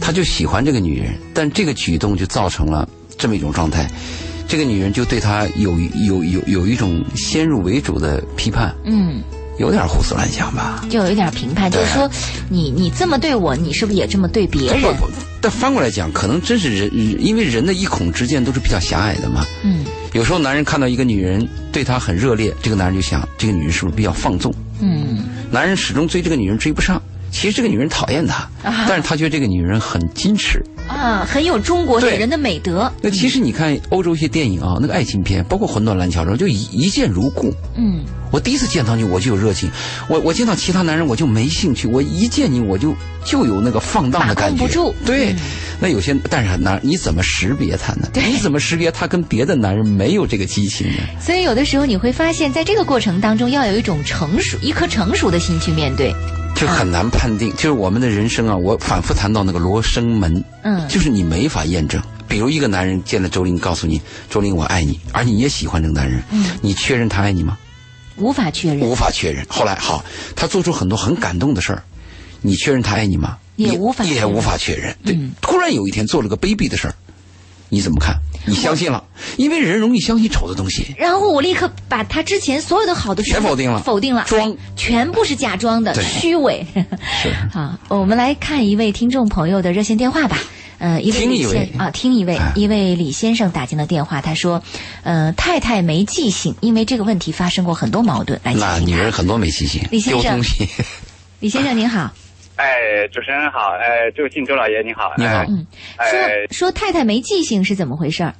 [0.00, 3.88] 他就喜欢这个女人，但这个举动就造成了这么一种状态，
[4.48, 9.22] 这个女人就对他有有有有一种先入为主的批判，嗯。
[9.58, 10.84] 有点胡思乱想吧。
[10.90, 12.06] 就有一点评判，就是说，
[12.50, 14.82] 你你这么对我，你是不是也这么对别人？
[15.40, 19.46] 但翻过来讲，可能真是人，因为人的一孔之见都是比较狭隘的嘛。
[19.64, 19.82] 嗯
[20.12, 24.54] 有时候男人看到一个女人对他很热烈，这个男人就想，这个女人是不是比较放纵？
[24.78, 30.62] 嗯男人始终追这个女人追不上，其实这个女人讨厌他，啊但是他觉得这个女人很矜持。
[30.88, 32.90] 啊，很有中国女人的美德。
[33.02, 37.52] 那其实你看欧洲一些电影啊，那个爱情片，包括《魂断蓝桥》中，就一一见如故。
[37.76, 39.68] 嗯我第一次见到你，我就有热情；
[40.08, 41.86] 我我见到其他男人，我就没兴趣。
[41.86, 44.66] 我一见你，我就就有那个放荡的感觉。
[45.04, 45.36] 对，嗯
[45.78, 48.08] 那有些，但是男，你怎么识别他呢？
[48.14, 51.02] 你怎么识别他跟别的男人没有这个激情呢？
[51.20, 56.14] 所以有的时候你会发现，在这个过程当中，要有一种成熟、一颗成熟的心去面对。
[56.54, 57.50] 就很难判定。
[57.52, 62.02] 就是我们的人生啊，我反复谈到那个罗生门，嗯就是你没法验证。
[62.26, 67.58] 比如一个男人见了周玲，告诉你周玲我爱你，而你也喜欢这个男人，嗯你确认他爱你吗？
[68.16, 69.44] 无法确认，无法确认。
[69.48, 71.82] 后来好，他做出很多很感动的事儿，
[72.42, 73.36] 你确认他爱你吗？
[73.56, 74.94] 也无法也无法确认。
[75.04, 76.94] 对，嗯突然有一天做了个卑鄙的事儿，
[77.70, 78.14] 你怎么看？
[78.48, 79.02] 你相信了，
[79.36, 80.94] 因为人容易相信丑的东西。
[80.96, 86.64] 然后我立刻把他之前所有的好的全否定了否定了，装全部是假装的、对虚伪。
[87.20, 90.38] 是 好，我们来看一位听众朋友的热线电话吧。
[90.78, 94.62] 呃，一位李听一位先啊，听一位哎，一位李先生打进了电话，他说，
[95.02, 98.40] 呃，太太没记性，因为这个问题发生过很多矛盾。
[98.44, 100.68] 来，请那女人很多没记性李，先生丢东西。
[101.40, 102.10] 李先生您好，
[102.56, 106.18] 哎，主持人好，哎，这位姓周老爷您好，你好说
[106.50, 108.34] 说太太没记性是怎么回事儿？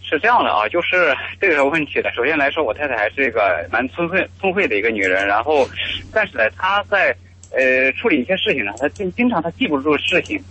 [0.00, 2.10] 是这样的啊，就是这个问题的。
[2.16, 5.68] 首先来说，我太太还是一个蛮聪慧聪慧的一个女人，然后，
[6.10, 7.14] 但是呢，她在
[7.50, 10.42] 呃处理一些事情呢，她经经常她记不住事情，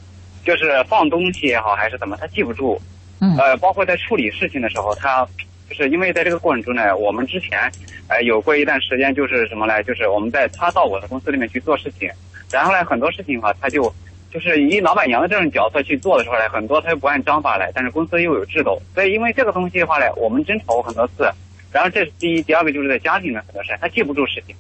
[0.48, 2.82] 就是放东西也好还是怎么，他记不住。
[3.20, 5.28] 嗯呃，包括在处理事情的时候，他
[5.70, 7.70] 就是因为在这个过程中呢，我们之前
[8.08, 9.84] 呃有过一段时间就是什么呢？
[9.84, 12.10] 就是我们在他到我的公司里面去做事情，
[12.50, 13.94] 然后呢很多事情哈，他就。
[14.30, 21.32] 就是以老板娘的这种角色去做的时候呢，很多他又不按章法来，但是公司又有制度，所以因为这个东西的话呢，我们争吵过很多次。
[21.72, 24.54] 然后这是第一，第二个就是在家庭的很多事，他记不住事情，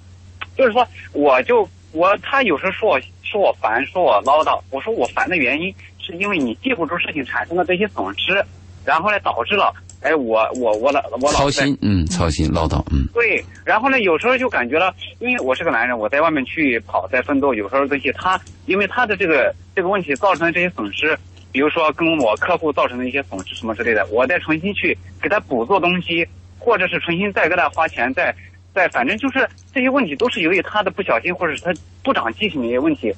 [0.55, 8.43] 就是说我就我他有时候说我说我烦，说我唠叨，我说我烦的原因是因为你记不住事情产生的这些损失，
[8.85, 21.17] 然后呢导致了哎我我我老我老在操心，嗯，操心唠叨，嗯，对，然后呢，有时候就感觉了，因为我是个男人，我在外面去跑，在奋斗，有时候这些他，因为他的这个这个问题造成的这些损失，
[21.51, 26.25] 比如说跟我客户造成的一些损失什么之类的，我再重新去给他补做东西，
[26.59, 28.33] 或者是重新再给他花钱，再
[28.77, 33.11] 再反正就是这些问题都是由于他的不小心，或者是他不长记性的一些问题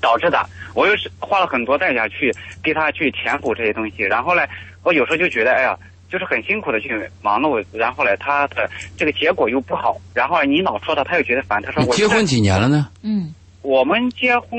[0.00, 0.44] 导致的。
[0.74, 4.42] 我又是花了很多代价去给他去填补这些东西，然后呢，
[4.82, 5.78] 我有时候就觉得，哎呀。
[6.12, 8.68] 就是很辛苦的去忙碌，然后呢，他的
[8.98, 11.62] 这个结果又不好，然后你老说他，他又觉得烦。
[11.62, 12.86] 他说我结婚几年了呢？
[13.00, 14.58] 嗯，我们结婚，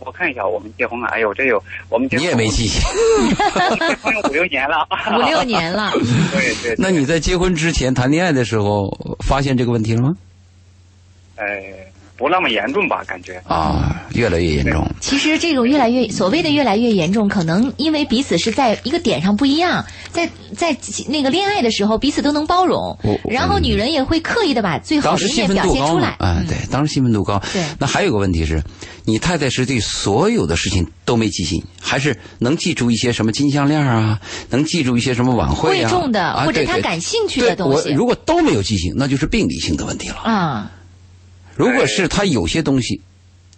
[0.00, 2.82] 我看一下，我们结婚了，哎呦，这有我们结婚你也没记 性。
[3.74, 5.90] 结婚有五六年了，五六年了，
[6.32, 8.88] 对 对，对那你在结婚之前谈恋爱的时候
[9.26, 10.14] 发现这个问题了吗？
[11.36, 11.44] 呃
[12.16, 14.86] 不那么严重吧，感觉啊，越来越严重。
[15.00, 20.76] 其实这种越来越所谓的越来越严重，可能因为彼此是在一个点上不一样，在在
[21.08, 26.16] 那个恋爱的时候彼此都能包容我，然后女人也会刻意的把最好的一面表现出来，。
[26.20, 27.42] 啊，对，当时兴奋度高。
[27.52, 28.62] 对那还有个问题是，
[29.04, 40.16] 你太太是对所有的事情都没记性，还是能记住一些什么金项链啊，能记住一些什么晚会啊，贵重的或者她感兴趣的东西我如果都没有记性，那就是病理性的问题了。
[40.22, 40.70] 啊，
[41.56, 43.00] 如果是他有些东西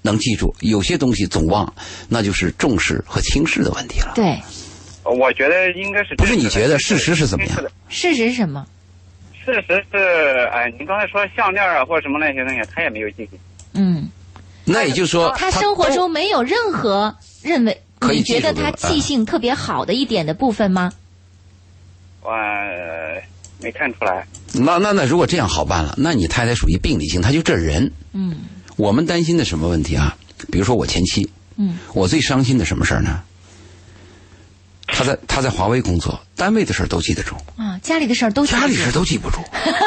[0.03, 1.73] 能记住，有些东西总忘，
[2.09, 4.13] 那就是重视和轻视的问题了。
[4.15, 4.41] 对，
[5.05, 7.57] 我觉得应该是不是你觉得事实是怎么样？
[7.89, 8.67] 事实是什么？
[9.45, 13.39] 事实是，哎，您刚才说项链啊或者什么那些东西，他也没有记性。
[13.75, 14.09] 嗯，
[14.65, 20.93] 那也就是说，他生活中没有任何认为可以你觉得他记性特别好的一点的部分吗？
[22.23, 22.33] 我
[23.61, 24.27] 没看出来。
[24.53, 27.91] 那那那如果这样好办了，那你太太属于病理性，她就这人。
[28.13, 28.37] 嗯
[28.77, 30.15] 我们担心的什么问题啊？
[30.53, 33.23] 比如说我前妻，嗯，我最伤心的什么事儿呢？
[34.87, 39.39] 她在她在华为工作，单位的事儿都记得住，啊，家里的事儿都记家里事儿都记不住，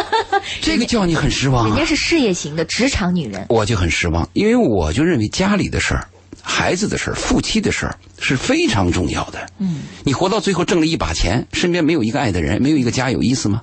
[0.62, 1.68] 这个叫你很失望啊！
[1.70, 6.08] 人家是事业型的职场女人，我就很失望，因为我就认为家里的事儿、
[6.50, 9.40] 孩子的事儿、夫妻的事儿是非常重要的。
[9.60, 13.62] 嗯，你活到最后挣了一把钱，身边没有一个爱的人，没有一个家，有意思吗？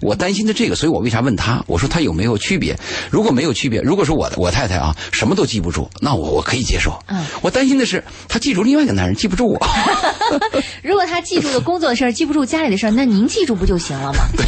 [0.00, 1.62] 我担心的这个，所以我为啥问他？
[1.66, 2.76] 我说他有没有区别？
[3.10, 6.98] 如果没有区别，如果说我我太太啊什么都记不住，那我我可以接受。
[7.08, 9.66] 嗯，我担心的是他记住另外一个男人，记不住我。
[10.82, 14.20] 如果他记住了工作的事儿，记不住家里的事儿，那您记住不就行了吗？
[14.36, 14.44] 对，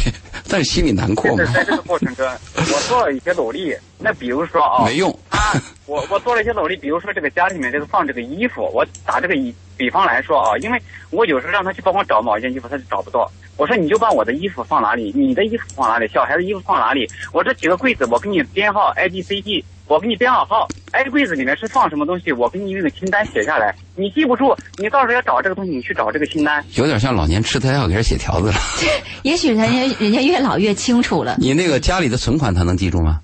[0.47, 1.43] 但是心里难过嘛。
[1.53, 3.75] 在这个过程中， 我做了一些努力。
[4.03, 5.11] 那比如说啊，没用。
[5.29, 5.53] 啊，
[5.85, 13.27] 我我做了一些努力，比如说这个家里面这个放这个衣服，我打这个比比方来说啊，因为我有时候让他去帮我找某一件衣服，他就找不到。
[13.57, 17.07] 我说你就把我的衣服放哪里，你的衣服放哪里，小孩的衣服放哪里？
[17.33, 19.65] 我这几个柜子，我给你编号 A B C D。
[19.87, 22.31] 我给你编好号，A，柜子里面是放什么东西？
[22.31, 23.75] 我给你那个清单写下来。
[23.95, 26.63] 你记不住，你到时候要找这个东西，你去找这个清单。
[26.75, 28.53] 有点像老年痴呆，要给人写条子了。
[29.23, 29.65] 也许人家
[29.99, 31.35] 人家越老越清楚了。
[31.39, 33.19] 你那个家里的存款他能记住吗？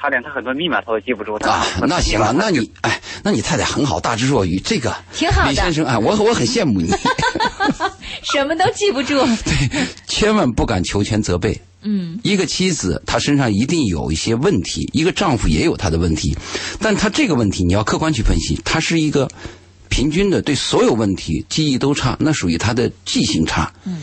[0.00, 1.34] 他连他很多密码他都记不住。
[1.46, 5.50] 啊，那行了，那你哎，那你太太很好，大智若愚，这个挺好的。
[5.50, 6.90] 李先生啊，我我很羡慕你。
[8.22, 9.18] 什么都记不住。
[9.44, 11.60] 对，千万不敢求全责备。
[11.82, 16.36] 嗯，一个妻子她身上一定有一些问题，一个丈夫也有他的问题，
[16.80, 19.28] 但他这个问题你要客观去分析，他是一个
[19.88, 24.02] 平均的，对所有问题记忆都差，那属于他的记性差，嗯，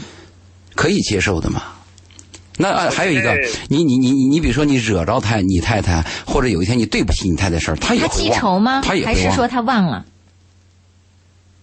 [0.74, 1.64] 可以接受的嘛。
[2.58, 3.36] 那还有一个，
[3.70, 8.12] 你你你你你，比如说你惹着他你太太，或者有一天你对不起你太太事儿，他也会忘。
[8.12, 8.82] 他记仇吗？
[8.84, 10.06] 他也还是说他忘了？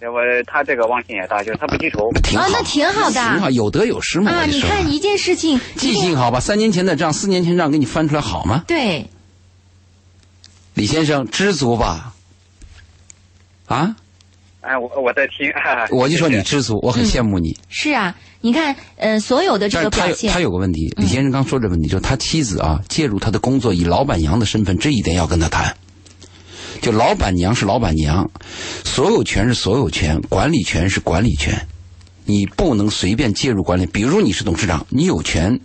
[0.00, 2.10] 我他这个忘性也大，就是他不记仇。
[2.36, 4.32] 啊，那挺好的，挺好，有得有失嘛。
[4.32, 6.40] 啊，你看一件事情，记性好吧？
[6.40, 8.64] 三年前的账，四年前账给你翻出来好吗？
[8.66, 9.06] 对。
[10.74, 12.12] 李先生，知足吧。
[13.66, 13.94] 啊？
[14.62, 15.52] 哎，我我在听。
[15.96, 17.56] 我就说你知足，我很羡慕你。
[17.68, 20.92] 是啊，你看，呃，所有的这个表现，他有个问题。
[20.96, 25.76] 李先生刚说这问题，就是他妻子啊，介入他的工作，以老板娘的身份，这一点要跟他谈。
[26.80, 28.28] 就老板娘是老板娘，
[28.84, 31.68] 所有权是所有权，管理权是管理权，
[32.24, 33.86] 你不能随便介入管理。
[33.86, 35.60] 比如你是董事长，你有权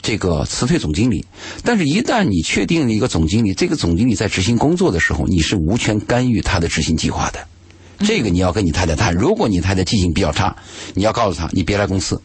[0.00, 1.26] 这个辞退总经理，
[1.64, 7.46] 但是一旦你确定了一个总经理，这个总经理在执行工作的时候，你是无权干预他的执行计划的。
[8.00, 9.14] 这个你要跟你太太谈。
[9.14, 10.56] 如果你太太记性比较差，
[10.94, 12.20] 你要告诉她，你别来公司。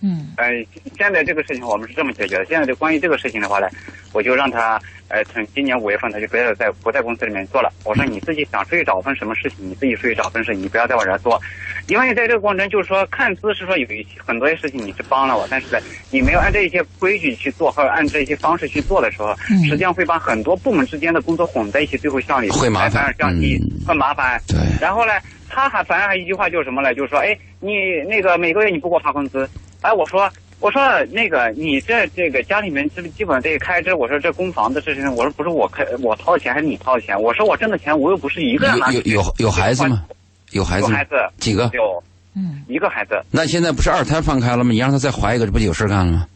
[0.00, 0.28] 嗯。
[0.36, 0.64] 哎，
[0.96, 2.44] 现在这个事情我们是这么解决的。
[2.46, 3.68] 现在就关于这个事情的话呢，
[4.12, 4.80] 我就让他。
[5.10, 7.72] 呃，从今年五月份他就不要在不在公司里面做了。
[7.82, 11.40] 我说你自己想出去找份什么事情，你自己出去找份事，你不要在我这儿做。
[11.86, 15.80] 因为在这个过程中，就是说看似是说有一些很多事情你是帮了我，但是呢，
[16.10, 19.34] 你没有按这一些规矩去做，或者按这些方式去做的时候，
[19.66, 24.38] 实际上会把很多部门之间的工作混在一起，最后效率会麻烦，降低，很麻烦。
[24.46, 24.58] 对。
[24.78, 25.12] 然后呢，
[25.48, 26.94] 他还反而还一句话就是什么呢？
[26.94, 29.48] 就是说，哎，你那个每个月你不给我发工资，
[29.82, 30.30] 哎，我说。
[30.60, 37.16] 我说那个，你这这个家里面这基本这个开支，我说这供房子这些，我说不是我开我掏的钱还是你掏的钱？
[37.22, 38.90] 我说我挣的钱我又不是一个人拿。
[38.90, 40.02] 有有有孩子吗？
[40.50, 40.88] 有孩子。
[40.88, 41.10] 有孩子。
[41.38, 41.70] 几个？
[41.74, 42.02] 有，
[42.34, 43.22] 嗯，一个孩子。
[43.30, 44.72] 那现在不是二胎放开了吗？
[44.72, 46.26] 你让他再怀一个，这不就有事干了吗？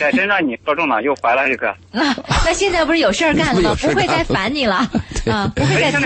[0.00, 1.74] 在真让你说中了，又怀了一个。
[1.92, 2.04] 那
[2.46, 3.76] 那现在不是有事儿干了吗？
[3.80, 4.76] 不会再烦你了
[5.30, 5.46] 啊！
[5.54, 6.02] 不会再掺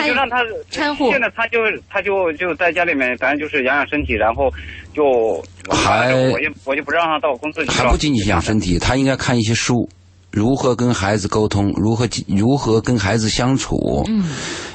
[0.69, 1.09] 掺和。
[1.13, 4.51] 现在他就他就就在家里面，反正就是养养身体，然后
[4.93, 7.71] 就还我就我就不让他到公司去。
[7.71, 9.89] 还不仅仅养身体，他应该看一些书。
[10.35, 11.73] 如何跟孩子沟通？
[11.77, 14.03] 如何如何跟孩子相处？
[14.09, 14.25] 嗯，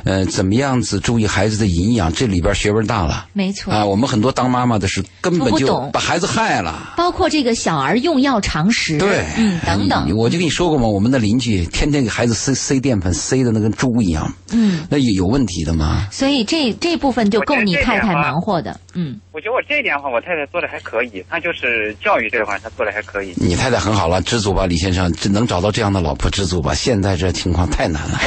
[0.06, 2.12] 呃，怎么样子注意孩子的营养？
[2.14, 3.28] 这里边学问大了。
[3.34, 6.94] 没错啊，我们很多当妈妈的是根本就把孩子害了。
[6.96, 10.10] 包括这个小儿用药常识，对，嗯，等等。
[10.16, 14.32] 我就跟你说过嘛，我们的邻居天天给孩子塞塞淀粉，塞的那跟猪一样。
[14.54, 16.08] 嗯，那有有问题的吗？
[16.10, 18.80] 所以这这部分就够你太太忙活的。
[18.94, 21.24] 嗯，我觉得我这一点的话，我太太做的还可以。
[21.30, 23.34] 她就是教育这块，她做的还可以。
[23.36, 25.90] 你太太很好了，知足吧，李先生，这能找到这样。
[25.90, 28.20] 的老婆知足吧，现在这情况太难了。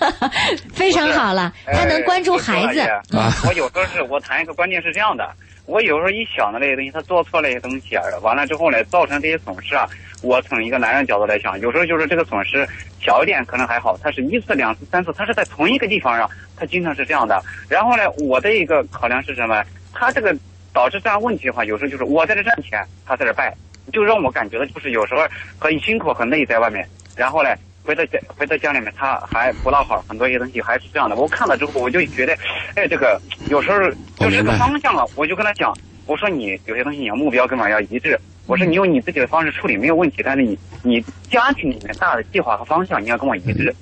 [0.72, 3.30] 非常好了，他能关注孩子啊。
[3.46, 5.30] 我有时候是我谈一个观点是这样的，
[5.66, 9.86] 我有时候一想的那些东西，他做错了一些东西啊，完了之后呢，造成这些损失啊。
[10.22, 12.66] 我从一个男人角度来讲，有时候就是这个损失
[13.02, 17.38] 小一点可能还好，他是一次、两次、三次，他是在同一个地方上，他经常是这样的。
[17.68, 19.62] 然后呢，我的一个考量是什么？
[19.92, 20.34] 他这个
[20.72, 23.54] 导致这样问题的话，有时候就是我在这赚钱，他在这败。
[23.92, 25.22] 就让我感觉到，就是有时候
[25.58, 27.50] 很辛苦、很累在外面，然后呢，
[27.84, 31.16] 回到家回到家里面，他还不大好，很多一些东西还是这样的。
[31.16, 32.36] 我看了之后，我就觉得，
[32.74, 33.78] 哎，这个有时候
[34.18, 35.06] 就是个方向了。
[35.14, 35.76] 我就跟他讲，
[36.06, 38.18] 我说你有些东西你要目标根本要一致。
[38.46, 43.74] 我说你用你自己的方式处理没有问题，但是你你家庭里面大的计划和方向你要跟我一致。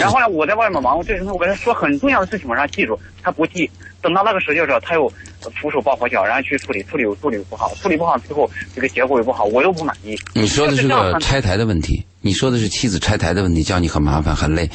[0.00, 3.70] 然后呢，我在外面忙，我这时候我跟他说很重要的事情，我让他记住，他不记。
[4.02, 5.12] 等到那个时候的时候，他又
[5.60, 10.16] 徒手抱佛脚，然后去处理，处理又处理不好，处理不好，最后这个结果又不好，我又不满意。
[10.32, 14.70] 你说的是个拆台的问题，你说的是妻子拆台的问题，叫你很麻烦很累。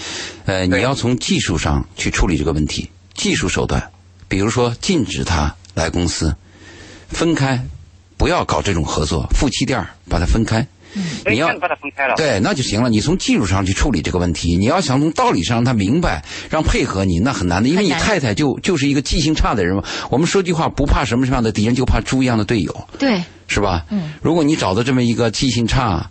[0.45, 3.91] 呃，你要从技术上去处理这个问题，技术手段，
[4.27, 6.35] 比如说禁止他来公司，
[7.09, 7.59] 分开，
[8.15, 10.67] 不要搞这种合作，夫妻店把它分开。
[10.95, 12.15] 你要所以现在把它分开了。
[12.15, 12.89] 对，那就行了。
[12.89, 17.69] 你从技术上去处理这个问题，你要想从道理上让他明白，让配合你，那很难的。
[17.69, 19.83] 因为你太太就就是一个记性差的人嘛。
[20.09, 23.85] 我们说句话，不怕什么什么样的敌人，就怕猪一样的队友，对，是吧？
[23.89, 24.13] 嗯。
[24.21, 26.09] 如果你找到这么一个记性差，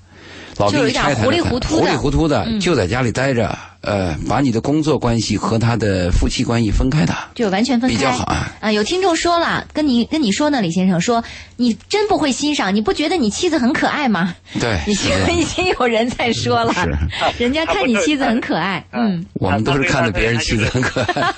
[0.56, 7.96] 老给你拆台糊里糊涂的糊里糊涂的，嗯就在家里待着，呃，把你的工作关系和他的夫妻关系分开的，就完全分开。
[7.96, 8.52] 比较好啊。
[8.60, 11.22] 啊，有听众说了，跟你跟你说呢，李先生说
[11.56, 14.34] 你真不会欣赏，你不觉得你妻子很可爱吗？
[14.60, 16.90] 对， 已经已经有人在说了，是
[17.42, 21.32] 人家看你妻子很可爱，嗯，我们都是看着别人妻子很可爱。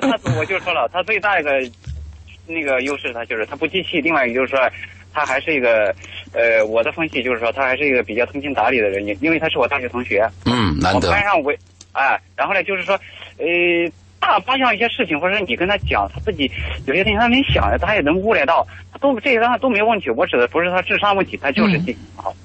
[0.00, 1.50] 他我就说了，他最大一个
[2.46, 4.58] 那个优势，他就是他不记气，另外一个就是说，
[5.18, 5.92] 他还是一个
[6.32, 11.22] 呃，我的分析就是说，他还是一个比较通情达理的人，因因为他是我大学同学，嗯，难得我班。
[11.24, 11.52] 上我
[11.92, 12.94] 哎，然后呢就是说，
[13.38, 13.46] 呃。
[14.20, 16.50] 大方向一些事情，或者你跟他讲，他自己
[16.86, 20.10] 有些东西他能想的，他也能悟来到，他都这些东西都没问题。
[20.10, 22.32] 我指的不是他智商问题，他就是记性好。
[22.32, 22.36] 嗯，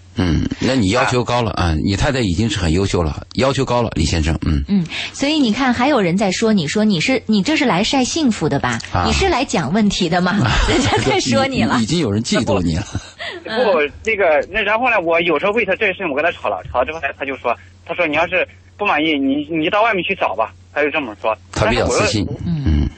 [0.60, 1.74] 那你要求高了啊！
[1.84, 4.38] 你太太已经是很优秀了，要求高了，李先生。
[4.46, 8.80] 嗯，嗯，所以你看，还有人在说，你说你是你这是来晒幸福的吧？
[8.94, 10.34] 啊你是来讲问题的吗？
[10.70, 11.86] 人家在说你了已。
[11.86, 12.84] 经有人嫉妒你了。
[13.44, 13.50] 不，
[14.06, 17.56] 那个那然后呢，我有时候为他这个事情我跟他吵了，吵了之后呢，他就说，
[17.86, 18.48] 他说你要是
[18.78, 21.36] 不满意，你你到外面去找吧，他就这么说。
[21.52, 22.26] 他比较自信。
[22.46, 22.90] 嗯嗯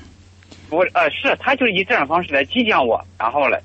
[0.69, 3.55] 我呃是，他就以这种方式来激将我，然后呢，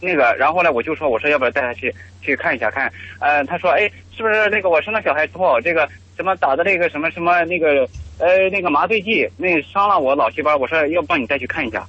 [0.00, 7.88] 那个然后呢，我就说我说要不要带他去去看一下看，呃，他说哎是不是那个我生了小孩之后这个什么打的那个什么什么那个
[8.18, 11.86] 呃那个麻醉剂那伤了我脑细胞，我说要不帮你再去看一下，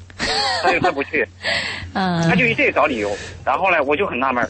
[0.64, 1.28] 他就他不去，
[1.94, 3.10] 嗯他就以这个找理由，
[3.46, 4.50] 然后呢我就很纳闷儿。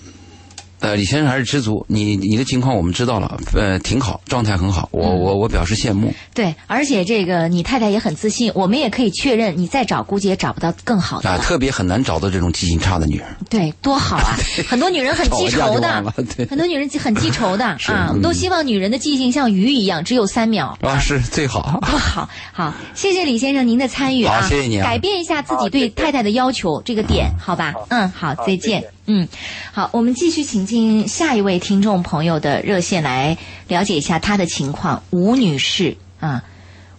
[0.89, 6.11] 呃，李先生还是知足，你你的情况我们知道了，呃，挺好，状态很好，我嗯我我表示羡慕。
[6.33, 13.27] 对，而且这个你太太也很自信，我们也可以确认，你再找估计也找不到更好的啊，特别很难找到这种记性差的女人。
[13.51, 14.35] 对，多好啊！
[14.67, 16.03] 很多女人很记仇的，
[16.35, 20.75] 对很多女人很记仇的 啊，嗯都希望女人的记性像鱼一样，只有三秒。
[20.81, 21.79] 啊，是最好。
[21.85, 24.41] 多好，好，谢谢李先生您的参与啊！
[24.41, 27.75] 好谢谢你啊改变一下自己对太太的要求这个点，好吧？
[27.89, 28.98] 嗯，好，好再见谢谢。
[29.11, 29.27] 嗯，
[29.73, 33.35] 好，我们继续请进下一位听众朋友的热线来
[33.67, 35.01] 了解一下他的情况。
[35.09, 36.43] 吴女士啊，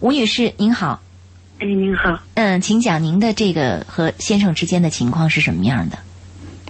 [0.01, 1.01] 吴女士您好，
[1.59, 2.19] 哎，您好。
[2.33, 5.97] 嗯，请讲您的这个和先生之间的情况是什么样的？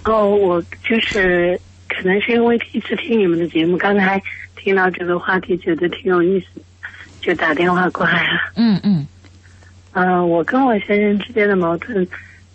[0.04, 4.22] 哦，我就是可能是因为第一次听你们的节目，刚才
[4.56, 6.62] 听到这个话题，觉得挺有意思，
[7.20, 8.52] 就打电话过来了。
[8.58, 9.08] 嗯嗯
[9.94, 12.08] 呃，我跟我先生之间的矛盾，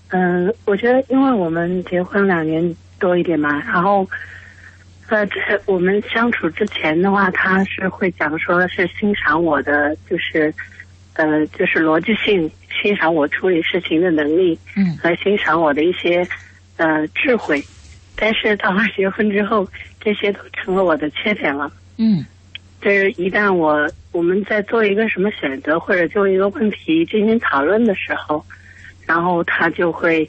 [0.09, 4.09] 嗯、我觉得因为我们结婚两年多一点嘛，然后，
[5.09, 10.53] 呃，在我们相处之前的话，他是会讲说是欣赏我的，就是，
[11.15, 12.51] 呃，就是逻辑性，
[12.83, 16.27] 欣赏我处理事情的能力，嗯和欣赏我的一些，
[16.77, 17.63] 呃，智慧。
[18.17, 19.69] 但是到了结婚之后，
[20.01, 21.71] 这些都成了我的缺点了。
[21.99, 22.25] 嗯
[22.81, 28.45] 就是一旦我我们在做一个什么选择或者就一个问题进行讨论的时候，
[29.07, 30.29] 然后他就会，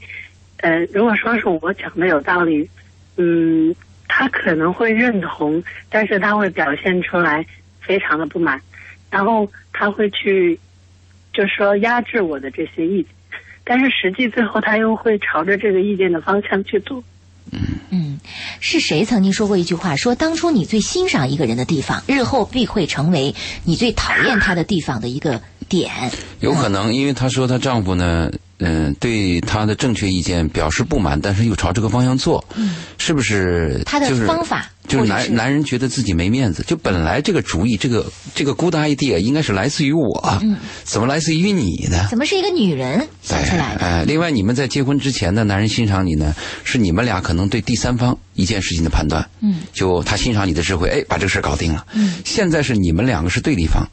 [0.57, 2.69] 呃，如果说是我讲的有道理，
[3.17, 3.75] 嗯，
[4.07, 7.45] 他可能会认同，但是他会表现出来
[7.81, 8.61] 非常的不满，
[9.09, 10.59] 然后他会去，
[11.33, 13.11] 就说压制我的这些意见，
[13.63, 17.03] 但是实际最后他又会朝着这个意见的方向去做。
[17.51, 18.19] 嗯嗯，
[18.59, 19.95] 是谁曾经说过一句话？
[19.95, 23.33] 说当初你最欣赏一个人的地方，日后必会成为
[23.63, 25.91] 你最讨厌他的地方的一个点。
[26.39, 32.43] 有可能，因为她说她丈夫呢，嗯、对她的正确意见表示不满，但是又朝这个方向做，
[32.97, 33.81] 是不是？
[33.85, 40.41] 他的就是方法就是男男人觉得自己没面子，就本来这个主意，这个这个 good idea 应该是来自于我，
[40.83, 42.07] 怎么来自于你呢？
[42.09, 43.81] 怎么是一个女人想出来的？
[43.81, 46.33] 哎、另外，你们在结婚之前呢，男人欣赏你呢，
[46.63, 49.29] 是你们俩可能对第三方一件事情的判断。
[49.41, 51.85] 嗯，就他欣赏你的智慧，哎，把这个事儿搞定了。
[51.93, 53.85] 嗯，现在是你们两个是对立方。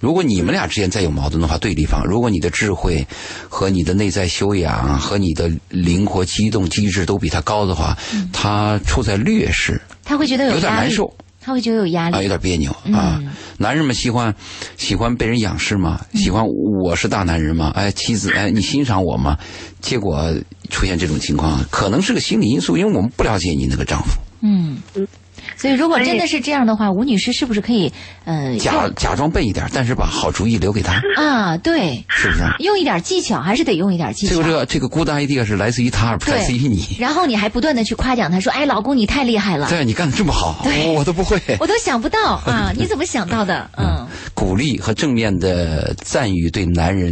[0.00, 3.06] 如果你们俩之间再有矛盾的话，对立方，如果你的智慧
[3.48, 7.96] 和你的内在修养和你的灵活机动机制都比他高的话，
[8.30, 11.12] 他处在劣势，他会觉得有点压力，难受。
[11.40, 12.28] 他会觉得有压力啊，有。
[12.28, 13.18] 点别扭啊。
[13.20, 14.34] 嗯男人们喜欢
[14.76, 19.38] 喜欢被人仰视吗，喜欢我是大男人吗，哎，妻子，哎，你欣赏我吗？
[19.80, 20.34] 结果
[20.70, 24.10] 出现这种情况，可能是个心理因素，因为我们不了解你那个丈夫，
[24.42, 24.78] 嗯，
[25.64, 27.90] 所以如果真的是这样的话，吴女士是不是可以
[28.26, 31.56] 呃假假装笨一点，但是把好主意留给他，啊？
[31.56, 32.44] 对，是不是？
[32.58, 34.44] 用一点技巧，还是得用一点技巧这个。
[34.44, 36.84] 这个这个 good idea 是来自于他，而不是来自于你。
[36.98, 41.40] 然后你还不断的去夸奖他，说：“哎，老公你太厉害了，对，你干的这么好，我我都不会。
[41.58, 47.10] 我都想不到啊， 你怎么想到的？”嗯，鼓励和正面的赞誉对男人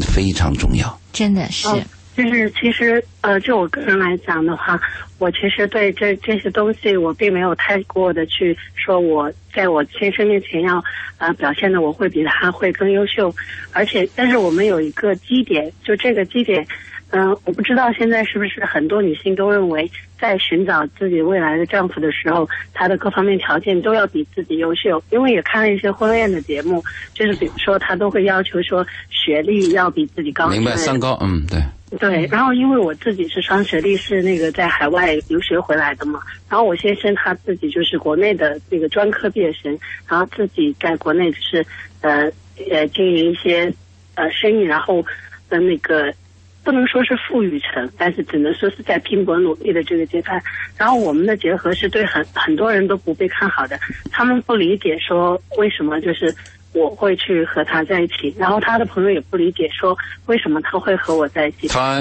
[0.00, 0.96] 非常重要。
[1.12, 1.76] 真的是，哦
[2.18, 4.80] 就是其实呃，就我个人来讲的话，
[5.20, 10.82] 我其实对这这些东西我并没有太过的去说我在我先生面前要
[11.18, 13.32] 呃表现的我会比他会更优秀，
[13.72, 16.66] 而且但是我们有一个基点，就这个基点。
[17.10, 19.90] 嗯，我不知道现在是不是很多女性都认为，
[20.20, 25.02] 在寻找自己未来的丈夫的时候，他的各方面条件都要比自己优秀。
[25.10, 30.48] 因为也看了一些婚恋的节目，就是比如说他都会要求说学历要比自己高。
[30.48, 31.58] 明白，三高，嗯，对。
[31.98, 36.20] 对，然后因为我自己是双学历，是那个在海外留学回来的嘛。
[36.48, 41.64] 然后我先生他自己就是国内的那个专科毕业生，然后自己在国内就是
[42.02, 42.30] 呃
[42.70, 43.72] 呃经营一些
[44.14, 45.04] 呃生意，然后
[45.48, 46.12] 的那个。
[46.64, 50.42] 不能说是富裕层，但是只能说是在拼搏努力的这个阶段。
[50.76, 53.78] 然后我们的结合是对很很多人都不被看好的，
[54.10, 56.34] 他们不理解说为什么就是
[56.78, 61.68] 我会去和他在一起，然后他的朋友也不理解说为什么他会和我在一起。
[61.68, 62.00] 他，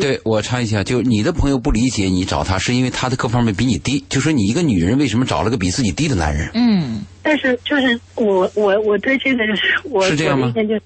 [0.00, 6.50] 对我插一下，就你的朋友不理解你找他是因为他的各方面比你低，就说你一个女人为什么找了个比自己低的男人？
[6.54, 10.52] 嗯，但是就是我我我对这个就是我是这样吗？
[10.54, 10.82] 就是。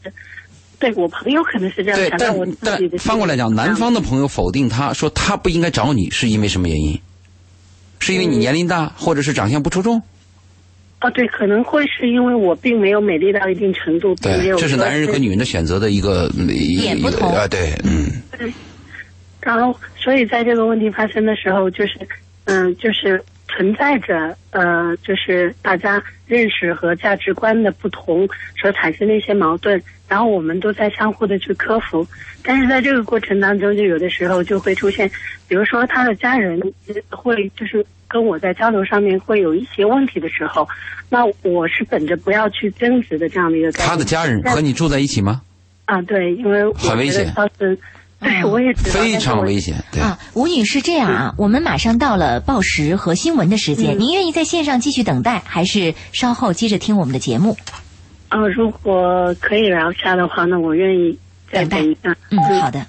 [0.81, 6.97] 对我朋友可能是这样想，但但翻过来讲，男方的朋友否定他说他不应该找你，是因为什么原因？
[7.99, 10.01] 是因为你年龄大，或者是长相不出众？
[10.99, 14.57] 啊，对，可能会是因为我并没有美丽到一定程度，并没有。
[14.57, 16.29] 这是男人和女人的选择的一个
[16.81, 18.11] 点不同啊，对，嗯。
[18.37, 18.53] 对。
[19.41, 21.99] 然后，所以在这个问题发生的时候，就是，
[22.45, 28.29] 嗯，就是存在着呃，就是大家认识和价值观的不同
[28.61, 29.81] 所产生的一些矛盾。
[30.09, 32.07] 然后我们都在相互的去克服，
[32.43, 35.09] 但是在这个过程当中，就有的时候就会出现，
[35.47, 36.61] 比如说他的家人
[37.11, 40.67] 会就是跟我在交流上面会有一些问题的时候，
[41.11, 43.71] 那我是本着不要去争执的这样的一个。
[43.73, 45.43] 他的家人和你住在一起吗？
[45.85, 47.33] 啊，对，因为很危险。
[48.21, 49.01] 对，我也知道。
[49.01, 49.77] 非常危险。
[49.93, 57.57] 对啊，吴女士，这样啊，我们马上到了报时和新闻的时间，您愿意在线上继续等待，还是稍后接着听我们的节目？
[58.29, 61.19] 啊，如果可以聊下的话，那我愿意
[61.51, 62.15] 再等一下。
[62.31, 62.87] 嗯，好的。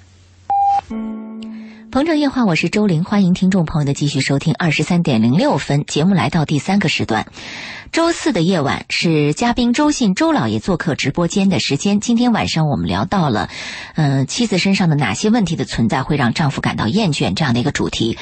[1.90, 4.54] 鹏城夜话，我是周玲，欢迎听众朋友的继续收听。
[4.58, 7.26] 二十三点零六分，节目来到第三个时段。
[7.90, 11.98] 周四的夜晚是嘉宾周信周老爷做客直播间的时间。
[11.98, 13.48] 今天晚上我们聊到了，
[13.96, 18.16] 嗯，妻子身上的哪些问题的存在会让丈夫感到厌倦这样的一个主题。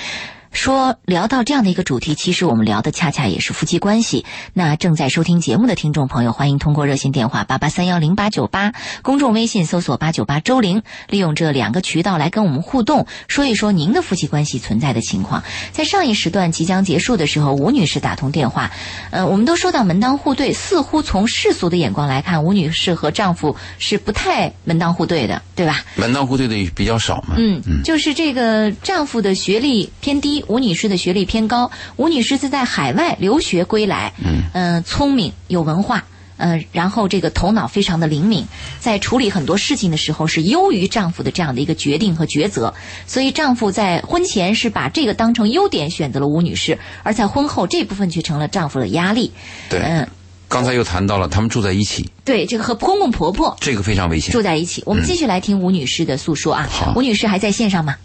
[0.52, 4.24] 说聊到这样的一个主题，其实我们聊的恰恰也是夫妻关系。
[4.54, 8.72] 那正在收听节目的听众朋友，欢迎通过热线电话八八三幺零八九八，
[9.02, 15.44] 公众微信搜索八九八周玲，利用这两个渠道来跟我们互动，说一说您的夫妻关系存在的情况。
[15.70, 18.70] 在上一时段即将结束的时候，吴女士打通电话，
[19.10, 25.84] 呃，我们都说到门当户对，似乎从世俗的眼光来看，吴女士和丈夫是不太门当户对的，对吧？
[25.94, 27.34] 门当户对的比较少嘛。
[27.36, 30.37] 嗯嗯，就是这个丈夫的学历偏低。
[30.46, 34.12] 吴女士的学历偏高，吴女士是在海外留学归来，
[34.52, 36.04] 嗯，聪明有文化，
[36.36, 38.46] 嗯，然后这个头脑非常的灵敏，
[38.78, 42.74] 在处理很多事情的时候是优于丈夫的这样的一个决定和抉择，
[43.06, 49.32] 所以丈夫在婚前是把这个当成优点选择了吴女士，而在婚后这部分却成了丈夫的压力。
[49.68, 50.08] 对，嗯，
[50.48, 54.82] 刚才又谈到了他们住在一起，对，这个和公公婆婆这个非常危险，住在一起。
[54.86, 57.96] 我们继续来听吴女士的诉说啊，好，吴女士还在线上吗？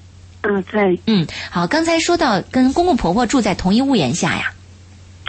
[0.43, 4.51] 嗯，对，嗯，好，刚才说到跟公公婆婆住在同一屋檐下呀，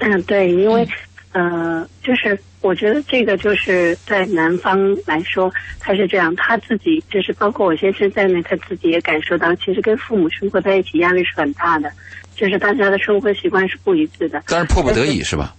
[0.00, 0.86] 嗯，对，因为，
[1.30, 11.92] 呃，就是我觉得这个就是在男方来说，他是这样，他自己就是包括我先生在内，他自己也感受到，其实跟父母生活在一起压力是很大的，
[12.34, 15.54] 就是大家的生活习惯是不一致的，但是迫不得已是吧？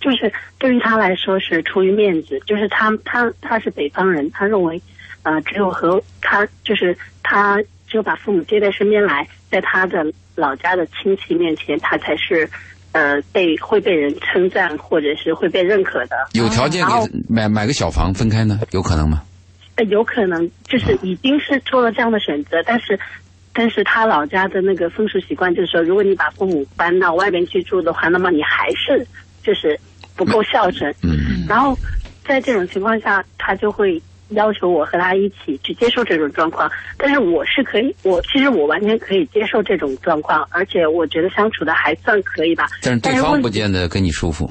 [0.00, 4.82] 就是对于他来说是出于面子，就是他他他是北方人，他认为，
[5.22, 7.62] 呃，只有和他就是他。
[7.88, 12.48] 就把父母接在身边来，在他的老家的亲戚面前，他才是，
[12.92, 16.16] 呃，被会被人称赞或者是会被认可的。
[16.34, 16.92] 有条件给
[17.28, 18.60] 买买个小房分开呢？
[18.72, 19.22] 有可能吗？
[19.76, 22.98] 呃，有可能，就是已经是做了这样的选择，但是，
[23.52, 29.06] 但是他老家的那个风俗习惯就是说，如果你把父母搬到外边去住的话，那么你还是
[29.42, 29.78] 就是
[30.14, 30.94] 不够孝顺。
[31.02, 31.46] 嗯。
[31.48, 31.76] 然后，
[32.26, 34.00] 在这种情况下，他就会。
[34.30, 42.68] 要求我和他一起去接受这种状况，但是我是可以，我其实我完全可以接受这种状况，而且我觉得相处的还算可以吧。
[42.82, 44.50] 但是对方不见得跟你舒服，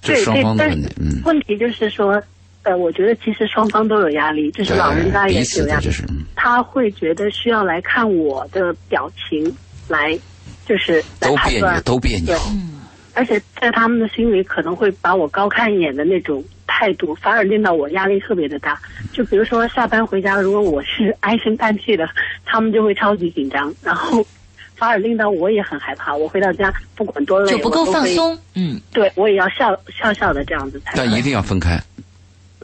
[0.00, 0.88] 这是双方的问题。
[0.98, 2.22] 嗯，问题就是说，
[2.62, 6.02] 呃，我觉得其实双方都有压力，就是老人家也是有压力，就是
[6.34, 9.54] 他会觉得需要来看我的表情，
[9.88, 10.18] 来
[10.64, 12.34] 就是都别扭，都别扭。
[12.52, 12.80] 嗯，
[13.12, 16.42] 而且在他们的心里可能会把我高看一眼的那种。
[16.70, 18.80] 态度反而令到我压力特别的大，
[19.12, 22.08] 就比如说下班回家，如果我是 唉声叹气的，
[22.46, 24.24] 他们就会超级紧张，然后
[24.76, 26.14] 反而令到我也很害怕。
[26.14, 27.84] 我回到家不管多累，就不够。
[27.86, 28.38] 放松。
[28.54, 30.98] 嗯，对，我也要笑笑笑的这样子才会。
[30.98, 31.78] 但一定要分开，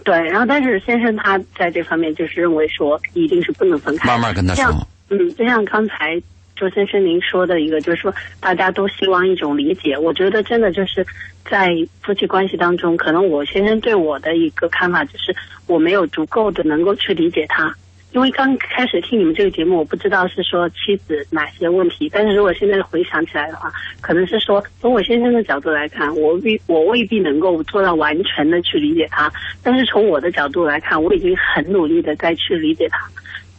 [0.04, 4.08] 对，然后但是先生他在这方面就是认为说一定是不能分开。
[4.08, 4.86] 慢慢跟他说。
[5.10, 6.20] 嗯，就像刚才
[6.56, 9.96] 周先生您说的一个，就是说大家都希望一种理解。
[9.96, 11.06] 我觉得真的就是
[11.48, 15.34] 在夫妻关系当中，可能我先生对我的一个看法就是
[15.66, 17.72] 我没有足够的能够去理解他。
[18.12, 29.30] 因为刚开始听你们这个节目，我不知道是说妻子哪些问题，但是如果现在回想起来的话，可能是说从我先生的角度来看，我未我未必能够做到完全的去理解他，
[29.62, 33.06] 但是从我的角度来看，我已经很努力的在去理解他。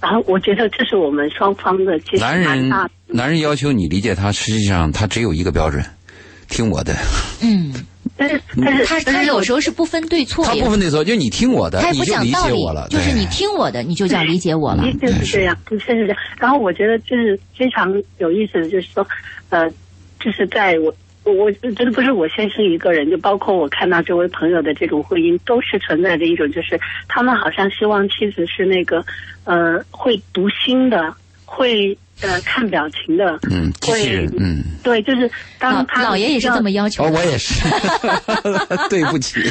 [0.02, 2.70] 然后我觉得这是我们双方的其实男人。
[3.10, 5.82] 男人要求你理解他，实际上他只有一个标准，
[6.50, 6.94] 听我的，
[7.42, 7.74] 嗯，
[8.18, 12.58] 但是但是他他有时候是不分对错他不分对错，就你听我的他，也你就理不讲道理。
[12.58, 14.84] 解我了，，就是你听我的，你就叫理解我了。
[15.00, 16.18] 就是这样，的确是这样。
[16.38, 19.08] 然后我觉得就是非常有意思的，就是说，
[19.52, 19.70] 呃，
[20.20, 20.94] 就是在我
[21.28, 29.04] 我我觉得不是我先生一个人，就包括我看到这位朋友的这种婚姻，都是存在着一种，就是他们好像希望妻子是那个
[29.44, 31.14] 呃会读心的，
[31.44, 37.54] 会呃看表情的，嗯，机器人，嗯，对，就是老当他老爷也是这么要求哦，我也是，
[38.90, 39.42] 对不起，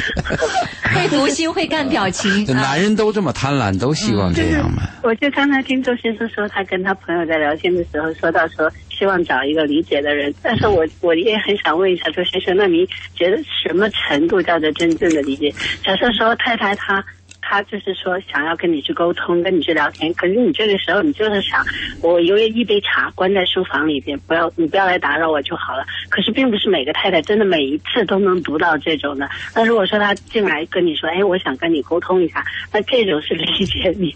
[0.95, 2.43] 会读心，会看表情。
[2.55, 4.83] 男人都这么贪婪，都希望这样嘛。
[5.03, 10.33] 我就刚才听周先生说，他跟他朋友在聊天的时候说到说，希望找一个理解的人。
[10.41, 15.53] 但是我我也很想问一下周先生，那您觉得什么程度叫做真正的理解？
[15.83, 17.03] 假设说太太她。
[17.49, 21.65] 她就是说想要跟你去沟通，跟你去聊天，可是你这个时候你就是想，
[22.01, 25.85] 我有一杯茶关在书房里边，不要你不要来打扰我就好了。
[26.09, 29.29] 可是并不是每个太太真的每一次都能读到这种的。
[29.55, 32.43] 那如果说她进来跟你说，哎，我想跟你沟通一下，
[32.73, 34.13] 那这种是理解你，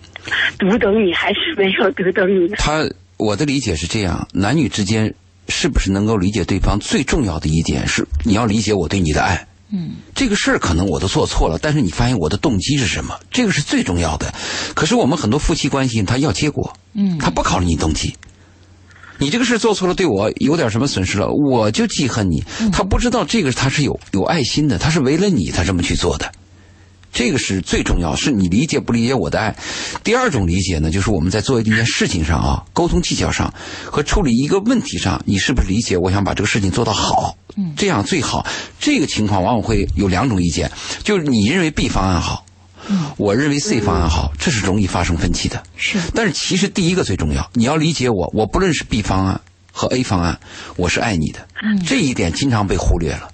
[0.60, 2.50] 读懂你还是没有读懂你？
[2.58, 2.84] 他
[3.22, 5.14] 我的理解是这样：男女之间
[5.48, 9.48] 是不是能够理解对方，最重要的一点是你要理解我对你的爱。
[9.70, 14.34] 嗯，这个事儿可能我都做错了，但是你发现我的动机是什么，这个是最重要的。
[14.74, 18.16] 可是我们很多夫妻关系，他要结果，嗯他不考虑你动机。
[19.20, 22.44] 你这个事做错了，对我有点什么损失了，我就记恨你。
[22.72, 26.32] 他不知道这个他是有有爱心的，他是为了你他这么去做的。
[27.14, 29.56] 这个是最重要，是你理解不理解我的爱。
[30.04, 33.54] 第二种理解呢，就是我们在做一件事情上啊，沟通技巧上
[33.86, 35.98] 和处理一个问题上，你是不是理解？
[35.98, 38.48] 我想把这个事情做到好，嗯这样最好。
[38.80, 40.72] 这个情况往往会有两种意见，
[41.04, 42.46] 就是你认为 B 方案好，
[42.88, 45.62] 嗯我认为 C 方案好，这是容易发生分歧的。
[45.76, 49.42] 是但是其实第一个最重要，你要理解我，我不论是 B 方案
[49.74, 50.40] 和 A 方案，
[50.78, 53.30] 我是爱你的，嗯这一点经常被忽略了。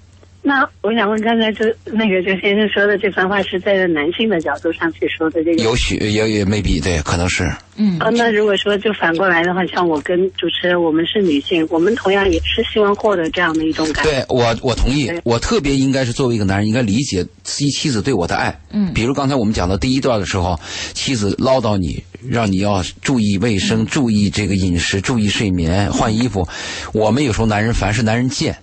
[0.47, 7.43] 那我想问，刚才周那个周先生说的这番话是站在男性的角度上去说的，这个有许也也未必对，可能是
[7.75, 14.09] 嗯哦，那如果说就反过来的话，像我跟主持人，我们是女性，我们同样也是希望获得这样的一种感觉。
[14.09, 18.57] 对我我同意，我特别应该是作为一个男人，应该理解妻妻子对我的爱。
[18.71, 20.57] 嗯比如刚才我们讲到第一段的时候，
[20.93, 26.47] 妻子唠叨你，让你要注意卫生、注意这个饮食、注意睡眠、换衣服。
[26.93, 28.57] 我们有时候男人凡是男人贱，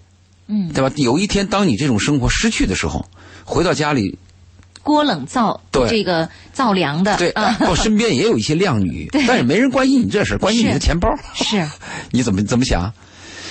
[0.47, 0.93] 嗯，对吧？
[0.97, 3.05] 有一天当你这种生活失去的时候，
[3.45, 4.19] 回到家里，
[4.83, 11.09] 锅冷灶对这个灶凉的对，啊， 我身边也有一些靓女对，但是没人关心你这事，关心你的钱包。
[11.35, 11.67] 是
[12.13, 12.93] 你怎么怎么想？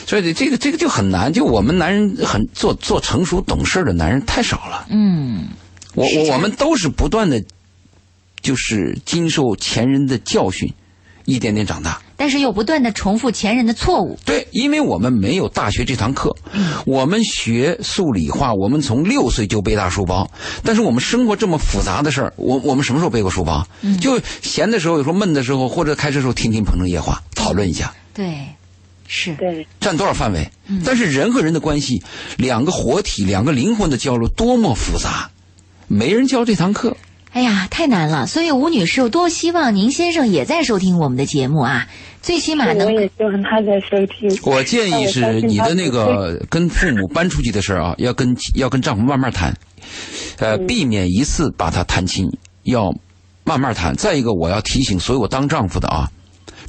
[0.06, 4.86] 所以这个这个就很难，就我们男人很做做成熟懂事的男人太少了。
[4.90, 5.48] 嗯
[5.96, 7.42] 我我我们都是不断的，
[8.42, 10.72] 就是经受前人的教训，
[11.26, 12.02] 一点点长大。
[12.16, 14.18] 但是又不断的重复前人的错误。
[14.24, 16.34] 对，因为我们没有大学这堂课，
[16.86, 20.30] 我们学数理化，我们从六岁就背大书包。
[20.64, 23.68] 但是我们生活这么复杂的事儿，我我们什么时候背过书包？
[24.00, 27.94] 就闲的时候，有时候闷的时候，或者开车时候听听《鹏城夜话》，讨论一下。
[28.14, 28.48] 对，
[29.08, 30.50] 是对，占多少范围？
[30.86, 32.02] 但是人和人的关系，
[32.38, 35.30] 两个活体、两个灵魂的交流多么复杂，
[35.88, 36.96] 没人教这堂课。
[37.34, 38.28] 哎呀，太难了。
[38.28, 41.88] 所以吴女士，有多希望您先生也在收听我们的节目啊，
[42.22, 44.30] 最起码我能也希望他在收听。
[44.44, 49.52] 我建议是你的那个跟父母搬出去的事儿啊，要跟要跟丈夫慢慢谈，
[50.38, 52.32] 呃，避免一次把他谈清，
[52.64, 52.94] 要
[53.44, 53.96] 慢慢谈。
[53.96, 56.08] 再一个，我要提醒所有当丈夫的啊，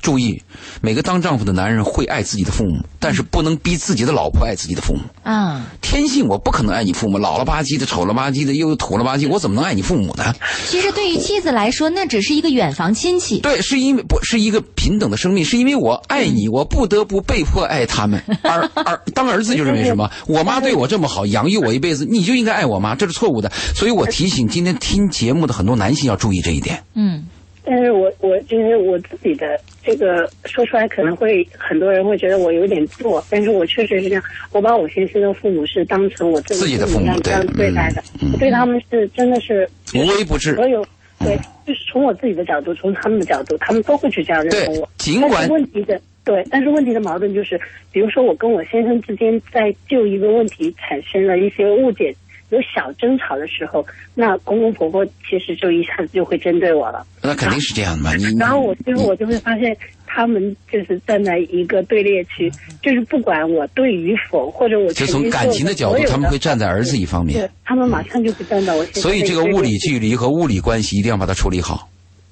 [0.04, 0.42] 注意，
[0.82, 5.00] 每个当丈夫的男人会爱自己的父母，但是不能逼自己的老婆爱自己的父母。
[5.22, 5.64] 啊。
[5.80, 10.34] 天性我不可能爱你父母，老了吧唧的、丑了吧唧的，又土了吧唧，我怎么能爱你父母呢？
[10.68, 13.38] 其实对于妻子来说，那只是一个远房亲戚。
[13.40, 18.22] 对，是因为不是一个平等的生命，是因为我爱你，我不得不被迫爱他们。
[18.42, 20.10] 而而当儿子就认为什么？
[20.28, 23.50] 我妈对我这么好，养育我一辈子，你就应该爱我妈，这是错误的。
[23.74, 26.82] 所以我提醒今天听节目的很多男性要注意这一点。
[26.94, 27.24] 嗯
[27.64, 34.22] 但是我我就是我自己的这个说出来可能会很多人会觉得我有点作，但是我确实是这样。
[34.52, 38.02] 我把我先生的父母是当成我自自己的父母这样对对待的，
[38.32, 40.84] 我对他们是真的是无微不至所有
[41.20, 41.34] 对，
[41.66, 44.88] 就是从我自己的角度，从他们的角度，他们都会去这样认同我。
[44.98, 47.58] 尽管是问题的对，但是问题的矛盾就是，
[47.90, 52.14] 比如说我跟我先生之间在就一个问题产生了一些误解。
[52.54, 53.84] 有小争吵的时候，
[54.14, 57.04] 那公公婆婆其实就一下子就会针对我了。
[57.22, 58.14] 那肯定是这样的嘛。
[58.14, 59.76] 你然后我最后我就会发现，
[60.06, 62.50] 他们就是站在一个队列区，
[62.82, 67.50] 就是不管我对与否，或者我就从感情的角度，他们会站在儿子一方面对。
[67.64, 71.88] 他们马上就会站到我所以这个物理距离和物理关系一定要把它处理好，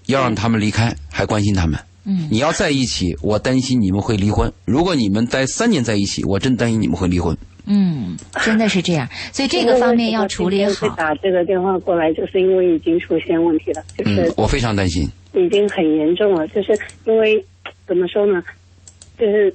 [0.06, 1.78] 要让他们离开，还关心他们。
[2.04, 4.52] 嗯你要在一起，我担心你们会离婚。
[4.64, 7.36] 如果你们待三年在一起，我真担心你们会离婚。
[7.66, 10.96] 嗯，真的是这样，所以这个方面要处理会好。
[10.96, 15.08] 打这个电话过来，就是因为已经出现问题了，就是嗯，我非常担心。
[15.34, 17.42] 已经很严重了，就是因为
[17.86, 18.42] 怎么说呢，
[19.18, 19.54] 就是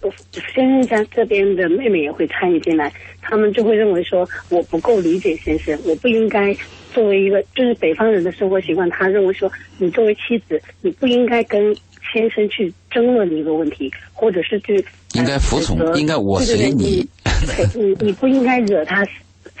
[0.00, 0.10] 我
[0.54, 6.56] 先生家这边的妹妹也会参与进来，他们就会认为说我不够理解先生，我不应该
[6.94, 11.74] 作为一个就是北方人的生活习惯，他认为说你作为妻子，你不应该跟
[12.12, 14.82] 先生去争论一个问题，或者是去
[15.14, 17.06] 应该服从呃应该我对对对随你
[17.46, 19.04] 对 你你不应该惹他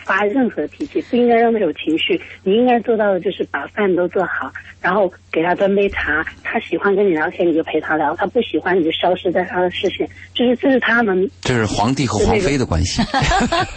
[0.04, 2.20] 发任何脾气，不应该让他有情绪。
[2.42, 6.24] 你应该做到的就是把饭都做好，然后给他端杯茶。
[6.42, 10.08] 他喜欢跟你聊天，你就陪他聊；他不喜欢，你就消失在他的视线。
[10.34, 13.00] 就是这是他们这是皇帝和皇妃的关系。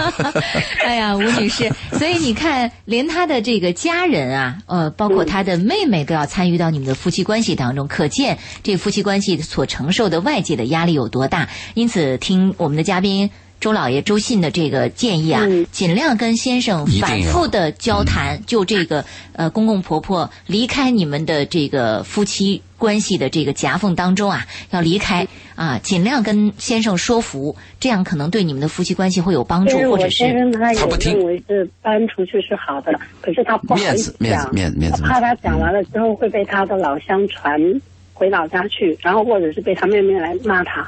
[0.84, 11.50] 哎呀，吴女士，所以你看，连他的这个家人啊，呃，包括他的妹妹都要参与到你们的夫妻关系当中，可见这夫妻关系所承受的外界的压力有多大。
[11.76, 13.30] 因此，听我们的嘉宾。
[13.60, 15.66] 周老爷周信的这个建议啊，嗯。
[15.72, 19.04] 尽量跟先生反复的交谈，就这个
[19.34, 31.18] 呃公公婆婆离开你们的这个夫妻关系的这个夹缝当中啊，要离开啊，尽量跟先生说服，这样可能对你们的夫妻关系会有帮助或者是先生他也他不听。
[31.18, 35.02] 认为是搬出去是好的，可是他不好意思面子讲，面子面子面子。
[35.02, 37.60] 怕他讲完了之后会被他的老乡传
[38.14, 40.88] 回老家去，然后或者是被他妹妹来骂他。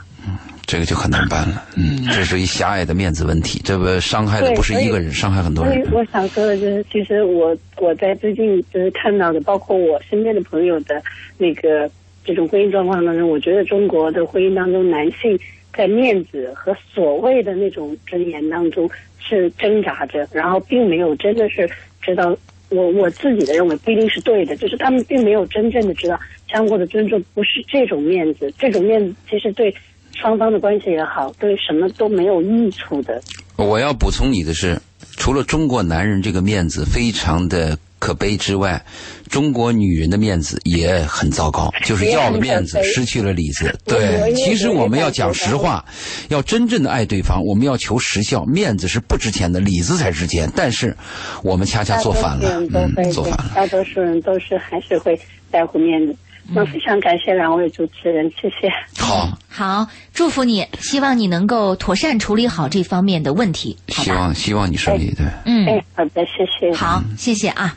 [0.67, 1.63] 这个就很难办了。
[1.77, 5.73] 嗯，这是一狭隘的面子问题，这个伤害的不是一个人，伤害很多人。
[5.73, 11.01] 所以我想说的就是，其实我我在最近就是看到的，包括我身边的朋友的
[11.37, 11.89] 那个
[12.25, 15.39] 这种婚姻状况当中，我觉得中国的婚姻当中，男性
[15.75, 18.89] 在面子和所谓的那种尊严当中
[19.19, 21.69] 是挣扎着，然后并没有真的是
[22.01, 22.37] 知道。
[22.69, 26.19] 我我自己的认为不一定是对的，就是他们并没有真正的知道
[26.51, 29.73] 相互的尊重不是这种面子，这种面子其实对
[30.19, 33.21] 双方的关系也好，对什么都没有益处的。
[33.55, 34.79] 我要补充你的是，
[35.15, 38.83] 除了中国男人这个面子非常的可悲之外，
[39.29, 43.73] 中国女人的面子也很糟糕， 就是要了面子，失去了里子。
[43.85, 45.85] 对，其实我们要讲实话，
[46.29, 50.49] 要真正的爱对方，我们要求实效，面子是不值钱的，里子才值钱。
[50.55, 50.95] 但是
[51.43, 53.51] 我们恰恰做反了，嗯，做反了。
[53.55, 55.19] 大多数人都是还是会
[55.51, 56.15] 在乎面子。
[56.49, 58.71] 那非常感谢两位主持人，谢谢。
[58.97, 63.77] 好，好，祝福你，希望你能够妥善处理好这方面的问题？
[63.89, 65.13] 希望希望你顺利。
[65.17, 66.73] 对嗯，哎，好的，谢谢。
[66.73, 67.75] 好，谢谢啊。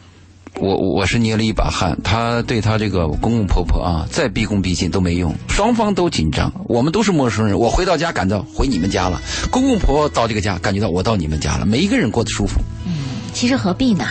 [0.56, 6.52] 我我是捏了一把汗，他对他这个公公婆婆啊，再毕恭毕敬都没用，双方都紧张。
[6.66, 12.60] 我们都是陌生人，我回到家感到回你们家了，公公婆婆到这个家感觉到我到你们家了，每一个人过得舒服。
[12.86, 12.92] 嗯
[13.32, 14.04] 其实何必呢？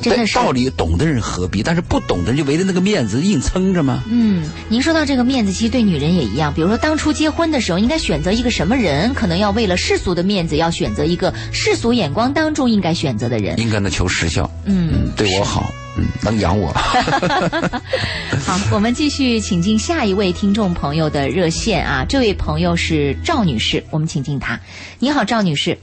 [0.00, 1.62] 真的是道理懂的人何必？
[1.62, 4.02] 但是不懂的人就围着那个面子硬撑着吗？
[4.08, 6.52] 嗯，您说到这个面子，其实对女人也一样。
[6.54, 9.12] 比如说，当初结婚的时候，应该选择一个什么人？
[9.14, 13.58] 可能要为了世俗的面子，要选择一个世俗眼光当中应该选择的人。
[13.58, 16.72] 应该呢求实效，嗯，嗯，对我好，嗯，能养我。
[18.44, 22.04] 好，我们继续请进下一位听众朋友的热线啊。
[22.08, 24.58] 这位朋友是赵女士，我们请进她。
[24.98, 25.76] 你好，赵女士。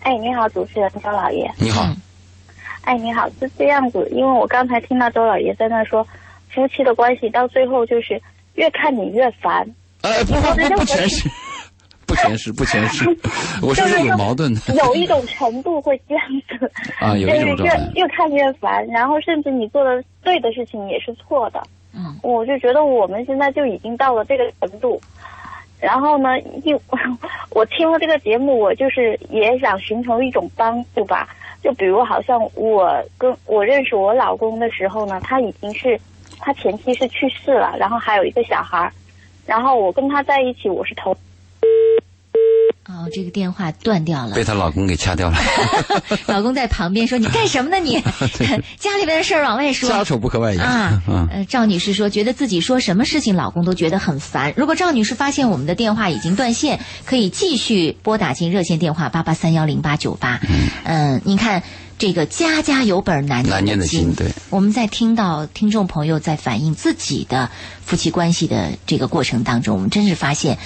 [0.00, 1.48] 哎，你好，主持人周老爷。
[1.58, 1.88] 你好，
[2.82, 6.06] 哎，你好，是这样子，因为我刚才听到周老爷在那说，
[6.50, 8.20] 夫妻的关系到最后就是
[8.54, 9.66] 越看你越烦。
[10.02, 11.28] 哎，不不不 不全是，
[12.06, 13.04] 不全是，不全是，
[13.62, 17.90] 我说是有矛盾的有一种程度会这样子，啊， 有就是越一种状态。
[17.94, 21.62] 越看越烦，然后甚至你做的对的事情也是错的。
[21.94, 25.00] 嗯，我就觉得我们现在就已经到了这个程度。
[25.78, 26.74] 然后呢，一
[27.50, 31.28] 我听了这个节目，我就是也想寻求一种帮助吧。
[31.62, 35.98] 就比如，好像我跟我认识我老公的时候呢，他已经是
[36.38, 38.92] 他前妻是去世了，然后还有一个小孩儿，
[39.46, 41.16] 然后我跟他在一起，我是头
[42.92, 44.44] 好，这个电话断掉了被。
[44.44, 45.38] 她老公给掐掉了，
[46.28, 47.98] 老公在旁边说：“你干什么呢你？
[48.78, 50.66] 家里边的事儿往外说。”家丑不可外扬。
[50.66, 54.52] 啊，嗯，呃，赵女士说，觉得自己说什么事情，老公都觉得很烦。
[54.56, 60.38] 如果赵女士发现我们的电话已经断线，可以继续拨打进热线电话八八三幺零八九八。
[60.84, 61.62] 嗯，您看
[61.96, 67.48] 这个家家有本难难念的经，对，我们在听到听众朋友在反映自己的
[67.82, 70.58] 夫妻关系的这个过程当中，我们真是发现，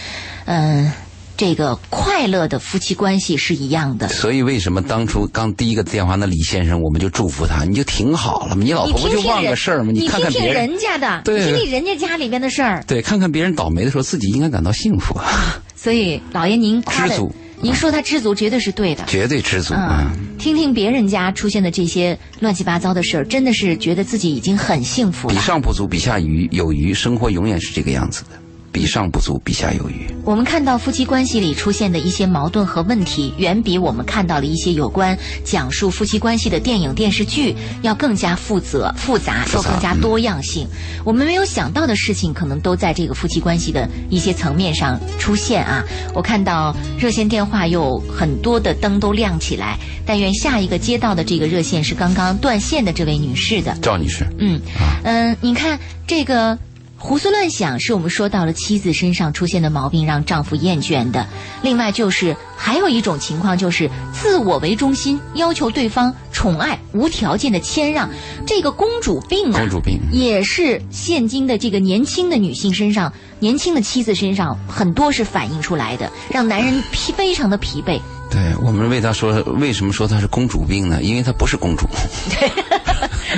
[0.47, 0.91] 嗯、
[1.37, 4.09] 这个快乐的夫妻关系是一样的。
[4.09, 9.93] 所以为什么当初刚第一个电话那李先生，我们就祝福他，你就挺好了嘛，你老婆不就忘个事儿吗？
[9.93, 12.83] 你看看听听别人，家的，对你听听人家家里边的事儿。
[12.87, 19.05] 对，看看别人倒霉的时候，自己应该感到幸福，啊， 所以老爷您知足，您说他知足绝对是对的。
[19.07, 20.13] 绝对知足啊。
[20.15, 25.41] 嗯，听听别人家出现的这些乱七八糟的事儿，真的是觉得自己已经很幸福了比。
[25.41, 28.31] 上不足，比下余有余，生活永远是这个样子的。
[28.77, 30.07] 比上不足，比下有余。
[30.23, 40.69] 我们看到夫妻关系里出现的一些矛盾和问题，远比我们看到的一些有关讲述夫妻关系的电影电视剧要更加负责、复杂，复杂又更加多样性。
[41.05, 45.83] 我们没有想到的事情，可能都在这个夫妻关系的一些层面上出现啊。
[46.13, 53.75] 我看到热线电话有很多的灯都亮起来，但愿下一个接到的这个热线是刚刚断线的这位女士的。
[53.81, 54.61] 赵女士，嗯
[55.03, 56.59] 嗯、你看这个
[56.99, 61.27] 胡思乱想，是我们说到了妻子身上出现的毛病让丈夫厌倦的。
[61.63, 68.09] 另外就是还有一种情况，就是自我为中心，要求对方宠爱、无条件的谦让，
[68.47, 78.01] 这个公主病啊，公主病也是现今的这个年轻的女性身上、年轻的妻子身上很多是反映出来的，让男人疲非常的疲惫。
[78.29, 81.01] 对我们为她说，为什么说她是公主病呢？
[81.03, 81.87] 因为她不是公主。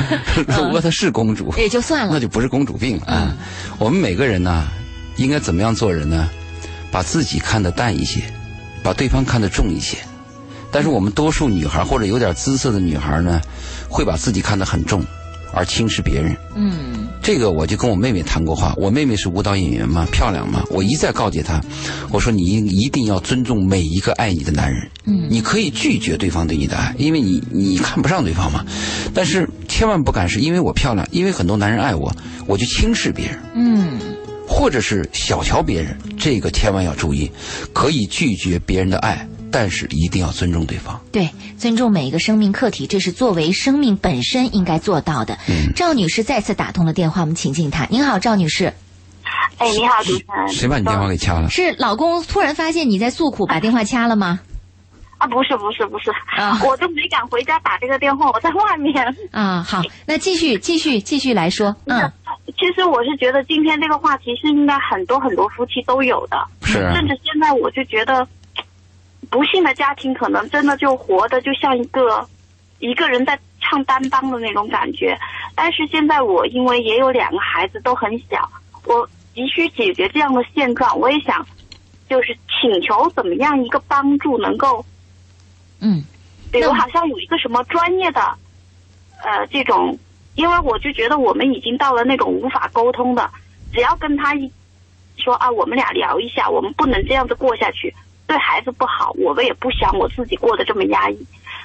[0.47, 3.37] 如果她是公主，也就算了，那就不是公主病了啊。
[3.79, 4.67] 我们每个人呢，
[5.17, 6.29] 应该怎么样做人呢？
[6.91, 8.23] 把自己看得淡一些，
[8.83, 9.99] 把对方看得重一些。
[10.71, 13.41] 但是我们多数女孩或者有点姿色的女孩呢，
[13.89, 15.05] 会把自己看得很重，
[15.53, 16.37] 而轻视别人。
[16.57, 21.61] 嗯这个我就跟我妹妹谈过话，我妹妹是舞蹈演员嘛，漂亮嘛，我一再告诫她，
[22.11, 28.65] 我说你一定要尊重每一个爱你的男人，嗯你可以拒绝对方对你的爱，因为你你看不上对方嘛，
[29.13, 29.47] 但是
[29.79, 32.13] 千万不敢是因为我漂亮，因为很多男人爱我，
[32.49, 33.97] 我就轻视别人，嗯
[34.45, 37.31] 或者是小瞧别人，这个千万要注意，
[37.73, 41.01] 可以拒绝别人的爱，但是一定要尊重对方。
[41.13, 45.39] 对，尊重每一个生命课题，这是作为生命本身应该做到的。
[45.49, 47.87] 嗯赵女士再次打通了电话，我们请进她。
[47.89, 48.73] 您好，赵女士，
[49.59, 50.49] 哎，你好，主持人。
[50.49, 51.49] 谁把你电话给掐了？
[51.51, 54.41] 是老公突然发现你在诉苦，把电话掐了吗？
[55.19, 56.59] 啊，不是不是不是，啊。
[56.65, 59.17] 我都没敢回家打这个电话，我在外面。
[59.33, 62.11] 啊，好，那继续继续继续来说，嗯。
[62.57, 66.95] 其实我是觉得今天这个话题是应该很多很多夫妻都有的，是啊。
[66.95, 68.27] 甚至现在我就觉得，
[69.31, 72.27] 不幸的家庭可能真的就活的就像一个
[72.79, 75.19] 一个人在唱单帮的那种感觉。
[75.55, 78.49] 但是现在我因为也有两个孩子都很小，
[78.85, 81.47] 我急需解决这样的现状，我也想
[82.09, 84.85] 就是请求怎么样一个帮助能够
[85.81, 86.03] 嗯
[86.51, 88.21] 比如好像有一个什么专业的，
[89.23, 89.99] 呃，这种，
[90.35, 93.31] 因为我就觉得我们已经到了那种无法沟通的，
[93.73, 94.51] 只要跟他一
[95.17, 97.95] 说啊，我们俩聊一下，我们不能这样子过下去，
[98.27, 101.19] 对孩子不好，我们也不想我自己过得这么压抑。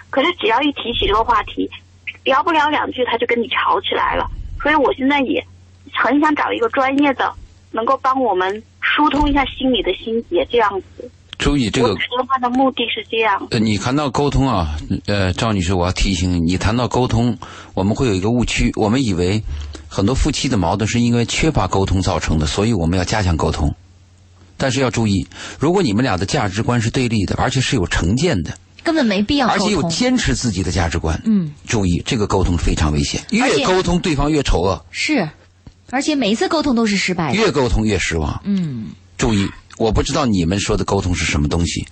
[0.10, 1.70] 可是只要一提起这个话题，
[2.26, 4.30] 聊不了两句他就跟你吵起来了，
[4.62, 5.46] 所以我现在也
[5.94, 7.34] 很想找一个专业的，
[7.72, 11.10] 能够帮我们疏通一下心里的心结，这样子。
[11.44, 13.48] 注意这个我说话的目的是这样。
[13.52, 14.78] 呃，你谈到沟通啊，
[15.08, 17.38] 呃，赵女士，我要提醒你，你谈到沟通，
[17.74, 19.44] 我们会有一个误区，我们以为
[19.90, 23.76] 很多夫妻的矛盾是因为缺乏沟通造成的，所以我们要加强沟通。
[24.56, 25.28] 但是要注意，
[25.60, 29.84] 如果你们俩的价值观是对立的，而且是有成见的，根本没必要而且又。
[29.90, 35.28] 坚持自己的价值观，嗯，注意这个沟通是非常危险，越沟通对方越丑恶，是，
[35.90, 37.36] 而且每一次沟通都是失败的。
[37.36, 38.42] 越沟通越失望。
[38.46, 41.86] 嗯注意，我不知道你们说的沟通是什么东西，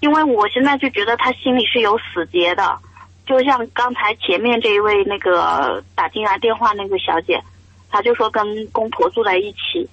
[0.00, 2.78] 因为我现在就觉得他心里是有死结的，
[3.26, 7.42] 就像刚才前面这一位那个打进来电话那个小姐，
[7.90, 9.88] 她就说跟公婆住在一起。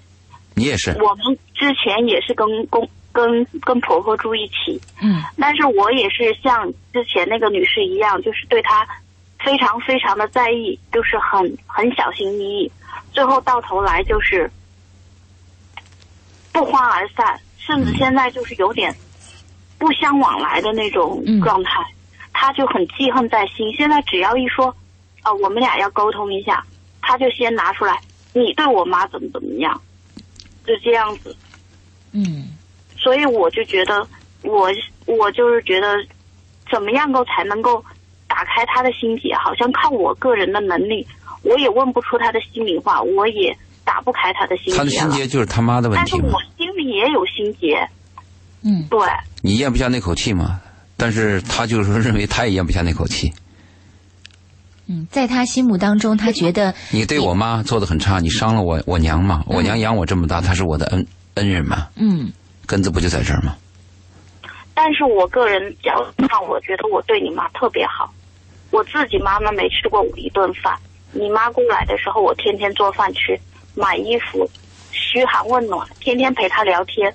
[0.56, 5.22] 你也是，我们之前也是跟公跟跟婆婆住一起，嗯。
[5.40, 8.88] 但是我也是像之前那个女士一样，就是对她
[9.44, 12.72] 非常非常的在意，就是很很小心翼翼，
[13.12, 14.50] 最后到头来就是
[16.58, 18.94] 不欢而散，甚至现在就是有点
[19.78, 21.86] 不相往来的那种嗯状态，
[22.34, 23.72] 他就很记恨在心。
[23.76, 24.76] 现在只要一说，
[25.22, 26.66] 啊、我们俩要沟通一下，
[27.02, 28.00] 他就先拿出来，
[28.34, 29.80] 你对我妈怎么怎么样，
[30.66, 31.36] 就这样子。
[32.12, 32.50] 嗯
[32.98, 34.06] 所所以我就觉得，
[34.42, 34.70] 我
[35.06, 35.96] 我就是觉得，
[36.70, 37.82] 怎么样够才能够
[38.28, 39.34] 打开他的心结？
[39.36, 41.08] 好像靠我个人的能力，
[41.42, 43.58] 我也问不出他的心里话，我也
[43.88, 45.10] 打不开他的心结他的心。
[45.12, 47.80] 结就是他妈的问题但是我，心里也有心结，
[48.64, 49.00] 嗯对，
[49.42, 50.60] 你咽不下那口气嘛。
[50.98, 53.32] 但是他就是说认为他也咽不下那口气。
[54.88, 62.32] 嗯，在他心目当中，他觉得 你对我妈做的很差，你伤了我我娘嘛，我娘养我这么大，她是我的恩恩人嘛，嗯
[62.66, 63.56] 根子不就在这儿吗？
[64.74, 68.14] 但是我个人角度上，我觉得我对你妈特别好。
[68.72, 70.78] 我自己妈妈没吃过我一顿饭，
[71.14, 73.40] 你妈过来的时候，我天天做饭吃，
[73.78, 74.50] 买衣服，
[74.92, 77.14] 嘘寒问暖，天天陪他聊天。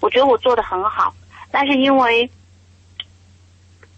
[0.00, 1.12] 我觉得我做的很好，
[1.50, 2.30] 但是因为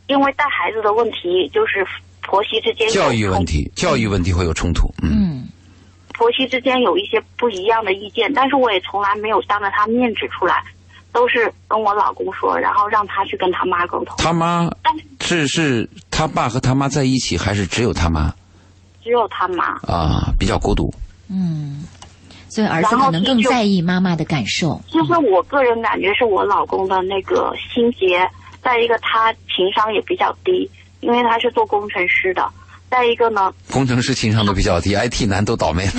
[0.06, 1.86] 因为带孩子的问题，就是
[2.22, 4.88] 婆媳之间教育问题，教育问题会有冲突。
[5.02, 5.48] 嗯，嗯
[6.14, 10.64] 婆媳之间有一些不一样的意见，但是我也从来没有当着他面指出来，
[11.12, 14.16] 都是跟我老公说，然后让他去跟他妈沟通。
[14.18, 18.34] 他妈但是是是他爸和他妈在一起，还是只有他妈
[19.04, 19.64] 只有他妈。
[19.82, 20.32] 啊？
[20.38, 20.92] 比较孤独。
[21.30, 21.84] 嗯，
[22.48, 24.80] 所以儿子可能更在意妈妈的感受。
[24.88, 28.28] 其实我个人感觉是我老公的那个心结，
[28.62, 30.70] 再一个他情商也比较低，
[31.00, 32.48] 因为他是做工程师的。
[32.90, 35.92] 再一个呢，工程师情商都比较低，IT 男都倒霉了。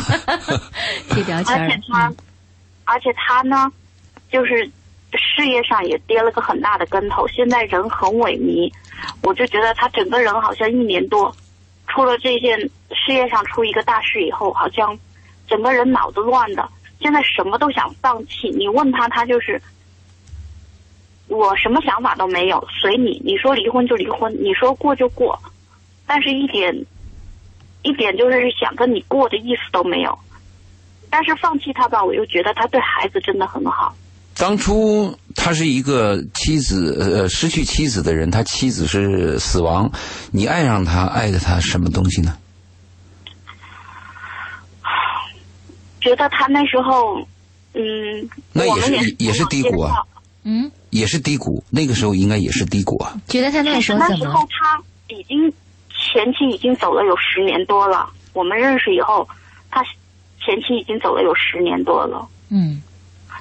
[1.12, 2.16] 贴标签而且，他，嗯
[2.86, 3.72] 而且他呢，
[4.32, 4.66] 就是
[5.14, 8.72] 事业上也跌了个很大的跟头，现在人很萎靡。
[9.22, 11.32] 我就觉得他整个人好像一年多，
[11.88, 14.98] 出了这件事业上出一个大事以后，好像
[15.50, 16.70] 整个人脑子乱的，
[17.02, 18.50] 现在什么都想放弃。
[18.58, 19.62] 你问他，他就是
[21.28, 23.22] 我什么想法都没有，随你。
[23.26, 25.40] 你说离婚就离婚，你说过就过，
[26.06, 26.86] 但是一点
[27.82, 30.18] 一点就是想跟你过的意思都没有。
[31.10, 33.96] 但是放弃他吧，我又觉得他对孩子真的很好。
[34.38, 39.92] 当初他是一个妻子，呃，失去妻子的人，他妻子是死亡，
[40.32, 42.38] 你爱上他，爱的他什么东西呢？
[46.02, 47.20] 觉得他那时候，
[47.74, 50.04] 嗯，那也是也也是低谷啊，
[50.44, 53.14] 嗯，也是低谷，那个时候应该也是低谷啊。
[53.28, 54.28] 觉得他那时候那时？
[54.28, 55.52] 候他已经
[55.90, 58.10] 前妻已经走了有十年多了。
[58.34, 59.28] 我们认识以后，
[59.70, 59.84] 他
[60.40, 62.82] 前妻已经走了有十年多了，嗯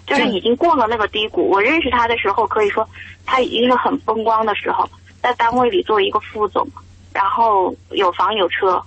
[0.07, 1.49] 就是已经过了那个低谷。
[1.49, 2.89] 我认识他的时候，可以说
[3.27, 4.89] 他已经是很风光的时候，
[5.23, 6.67] 在单位里做一个副总，
[7.13, 8.83] 然后有房有车，嗯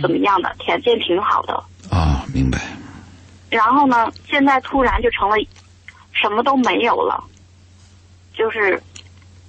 [0.00, 1.54] 怎么样的条件挺好的。
[1.90, 2.60] 啊，明白。
[3.48, 5.36] 然后呢，现在突然就成了
[6.12, 7.22] 什么都没有了，
[8.32, 8.80] 就是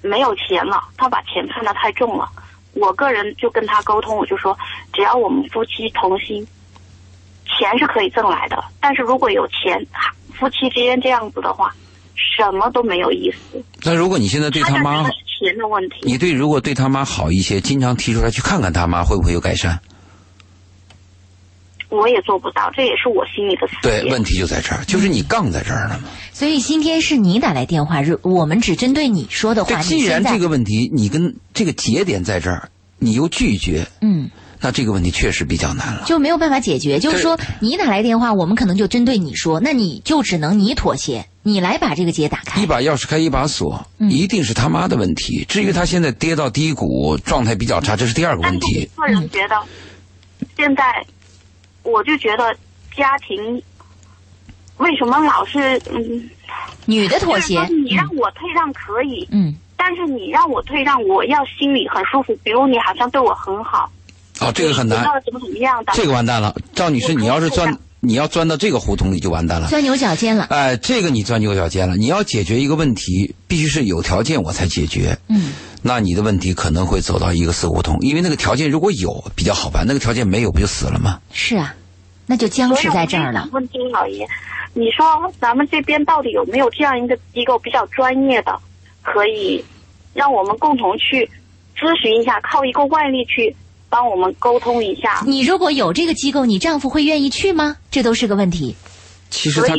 [0.02, 0.82] 没有钱了。
[0.96, 2.28] 他把钱看得太重了。
[2.74, 4.58] 我个人就跟他沟通，我就说，
[4.92, 6.46] 只要我们夫妻同心，
[7.44, 8.64] 钱是可以挣来的。
[8.80, 9.86] 但是如果有钱，
[10.34, 11.72] 夫妻之间这样子的话，
[12.16, 13.62] 什么都没有意思。
[13.84, 15.96] 那如果你现在对他妈钱的问题。
[16.02, 19.78] 你对如果对他妈好一些，经常提出来去看看他妈，会不会有改善？
[21.92, 26.08] 我也做不到，这也是我心里的死对，问题就在这儿，就是你杠在这儿了嘛。
[26.32, 29.80] 所以今天是你打来电话，如我们只针对你说的，话。
[29.82, 34.30] 既然这个问题你跟这个节点在这儿，你又拒绝，嗯
[34.64, 36.04] 那这个问题确实比较难了。
[36.06, 42.66] 就没有办法解决，就是说你打来电话，我们可能就针对你说，那你就只能你妥协，你来把这个结打开一。
[42.66, 45.44] 把钥匙开一把锁，嗯一定是他妈的问题。
[45.48, 48.88] 至于他现在跌到低谷，状态比较差，这是第二个问题。
[48.96, 49.56] 我个人觉得，
[50.56, 50.84] 现在
[51.82, 52.54] 我就觉得
[52.96, 53.62] 家庭
[54.78, 56.30] 为什么老是嗯，
[56.86, 62.36] 女的妥协你让我退让可以，嗯但是你让我退让，我要心里很舒服。
[62.44, 63.90] 比如你好像对我很好，
[64.40, 66.54] 哦，这个很难怎么怎么样的，这个完蛋了。
[66.72, 69.68] 赵女士，你要是钻你要钻到这个胡同里就完蛋了。
[69.68, 70.48] 钻牛角尖了。
[70.50, 71.96] 哎，这个你钻牛角尖了。
[71.96, 75.16] 你要解决一个问题，必须是有条件我才解决。
[75.28, 75.52] 嗯
[75.84, 81.20] 那你的问题可能会走到一个死胡同，因为那个条件如果有比较好办，那个条件没有不就死了吗？
[81.32, 81.74] 是啊，
[82.26, 83.48] 那就僵持在这儿了。
[83.52, 84.26] 问金老爷，
[84.74, 88.58] 你说咱们这边到底有没有这样一个机构比较专业的，
[89.02, 89.64] 可以
[90.12, 91.30] 让我们共同去
[91.76, 93.54] 咨询一下，靠一个外力去
[93.92, 95.22] 帮我们沟通一下？
[95.26, 97.76] 你如果有这个机构，你丈夫会愿意去吗？
[97.90, 98.74] 这都是个问题。
[99.28, 99.76] 其实他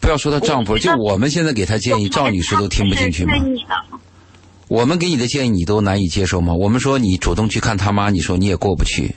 [0.00, 3.34] 不要说她丈夫，就我们现在给她建议，赵女士都听不进去吗。
[4.66, 6.52] 我们给你的建议你都难以接受吗？
[6.52, 9.14] 我们说你主动去看他妈，你说你也过不去。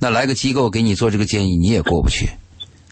[0.00, 2.26] 那来个机构给你做这个建议，你也过不去。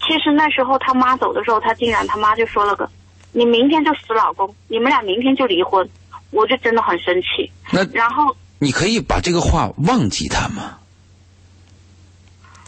[0.07, 2.89] 其实那时候他妈走的时候，他竟然他妈就说了个
[3.33, 5.87] ：“你明天就死老公，你们俩明天就离婚。”
[6.31, 7.51] 我就真的很生气。
[7.73, 8.25] 那然后
[8.59, 10.75] 你可以把这个话忘记他吗？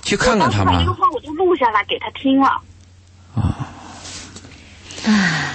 [0.02, 0.94] 去看看他妈我当时把这个。
[0.94, 2.48] 话我就录下来给他听了。
[3.34, 3.68] 啊
[5.06, 5.54] 啊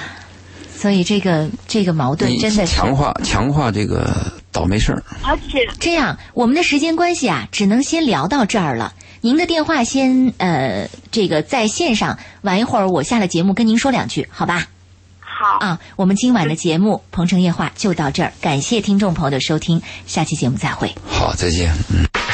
[0.77, 5.03] 所以这个这个矛盾真的是强化强化这个倒霉事儿。
[5.23, 8.93] 而且这样，我们的时间关系啊，只能先聊到这儿了。
[9.21, 14.67] 您的电话先呃，这个在线上，晚一会儿我下了节目跟您说两句，好吧？
[15.45, 20.91] 好，啊，我们今晚的节目《鹏城夜话》就到这儿，感谢听众朋友的收听，下期节目再会。
[21.07, 21.71] 好，再见。
[21.91, 22.24] 嗯。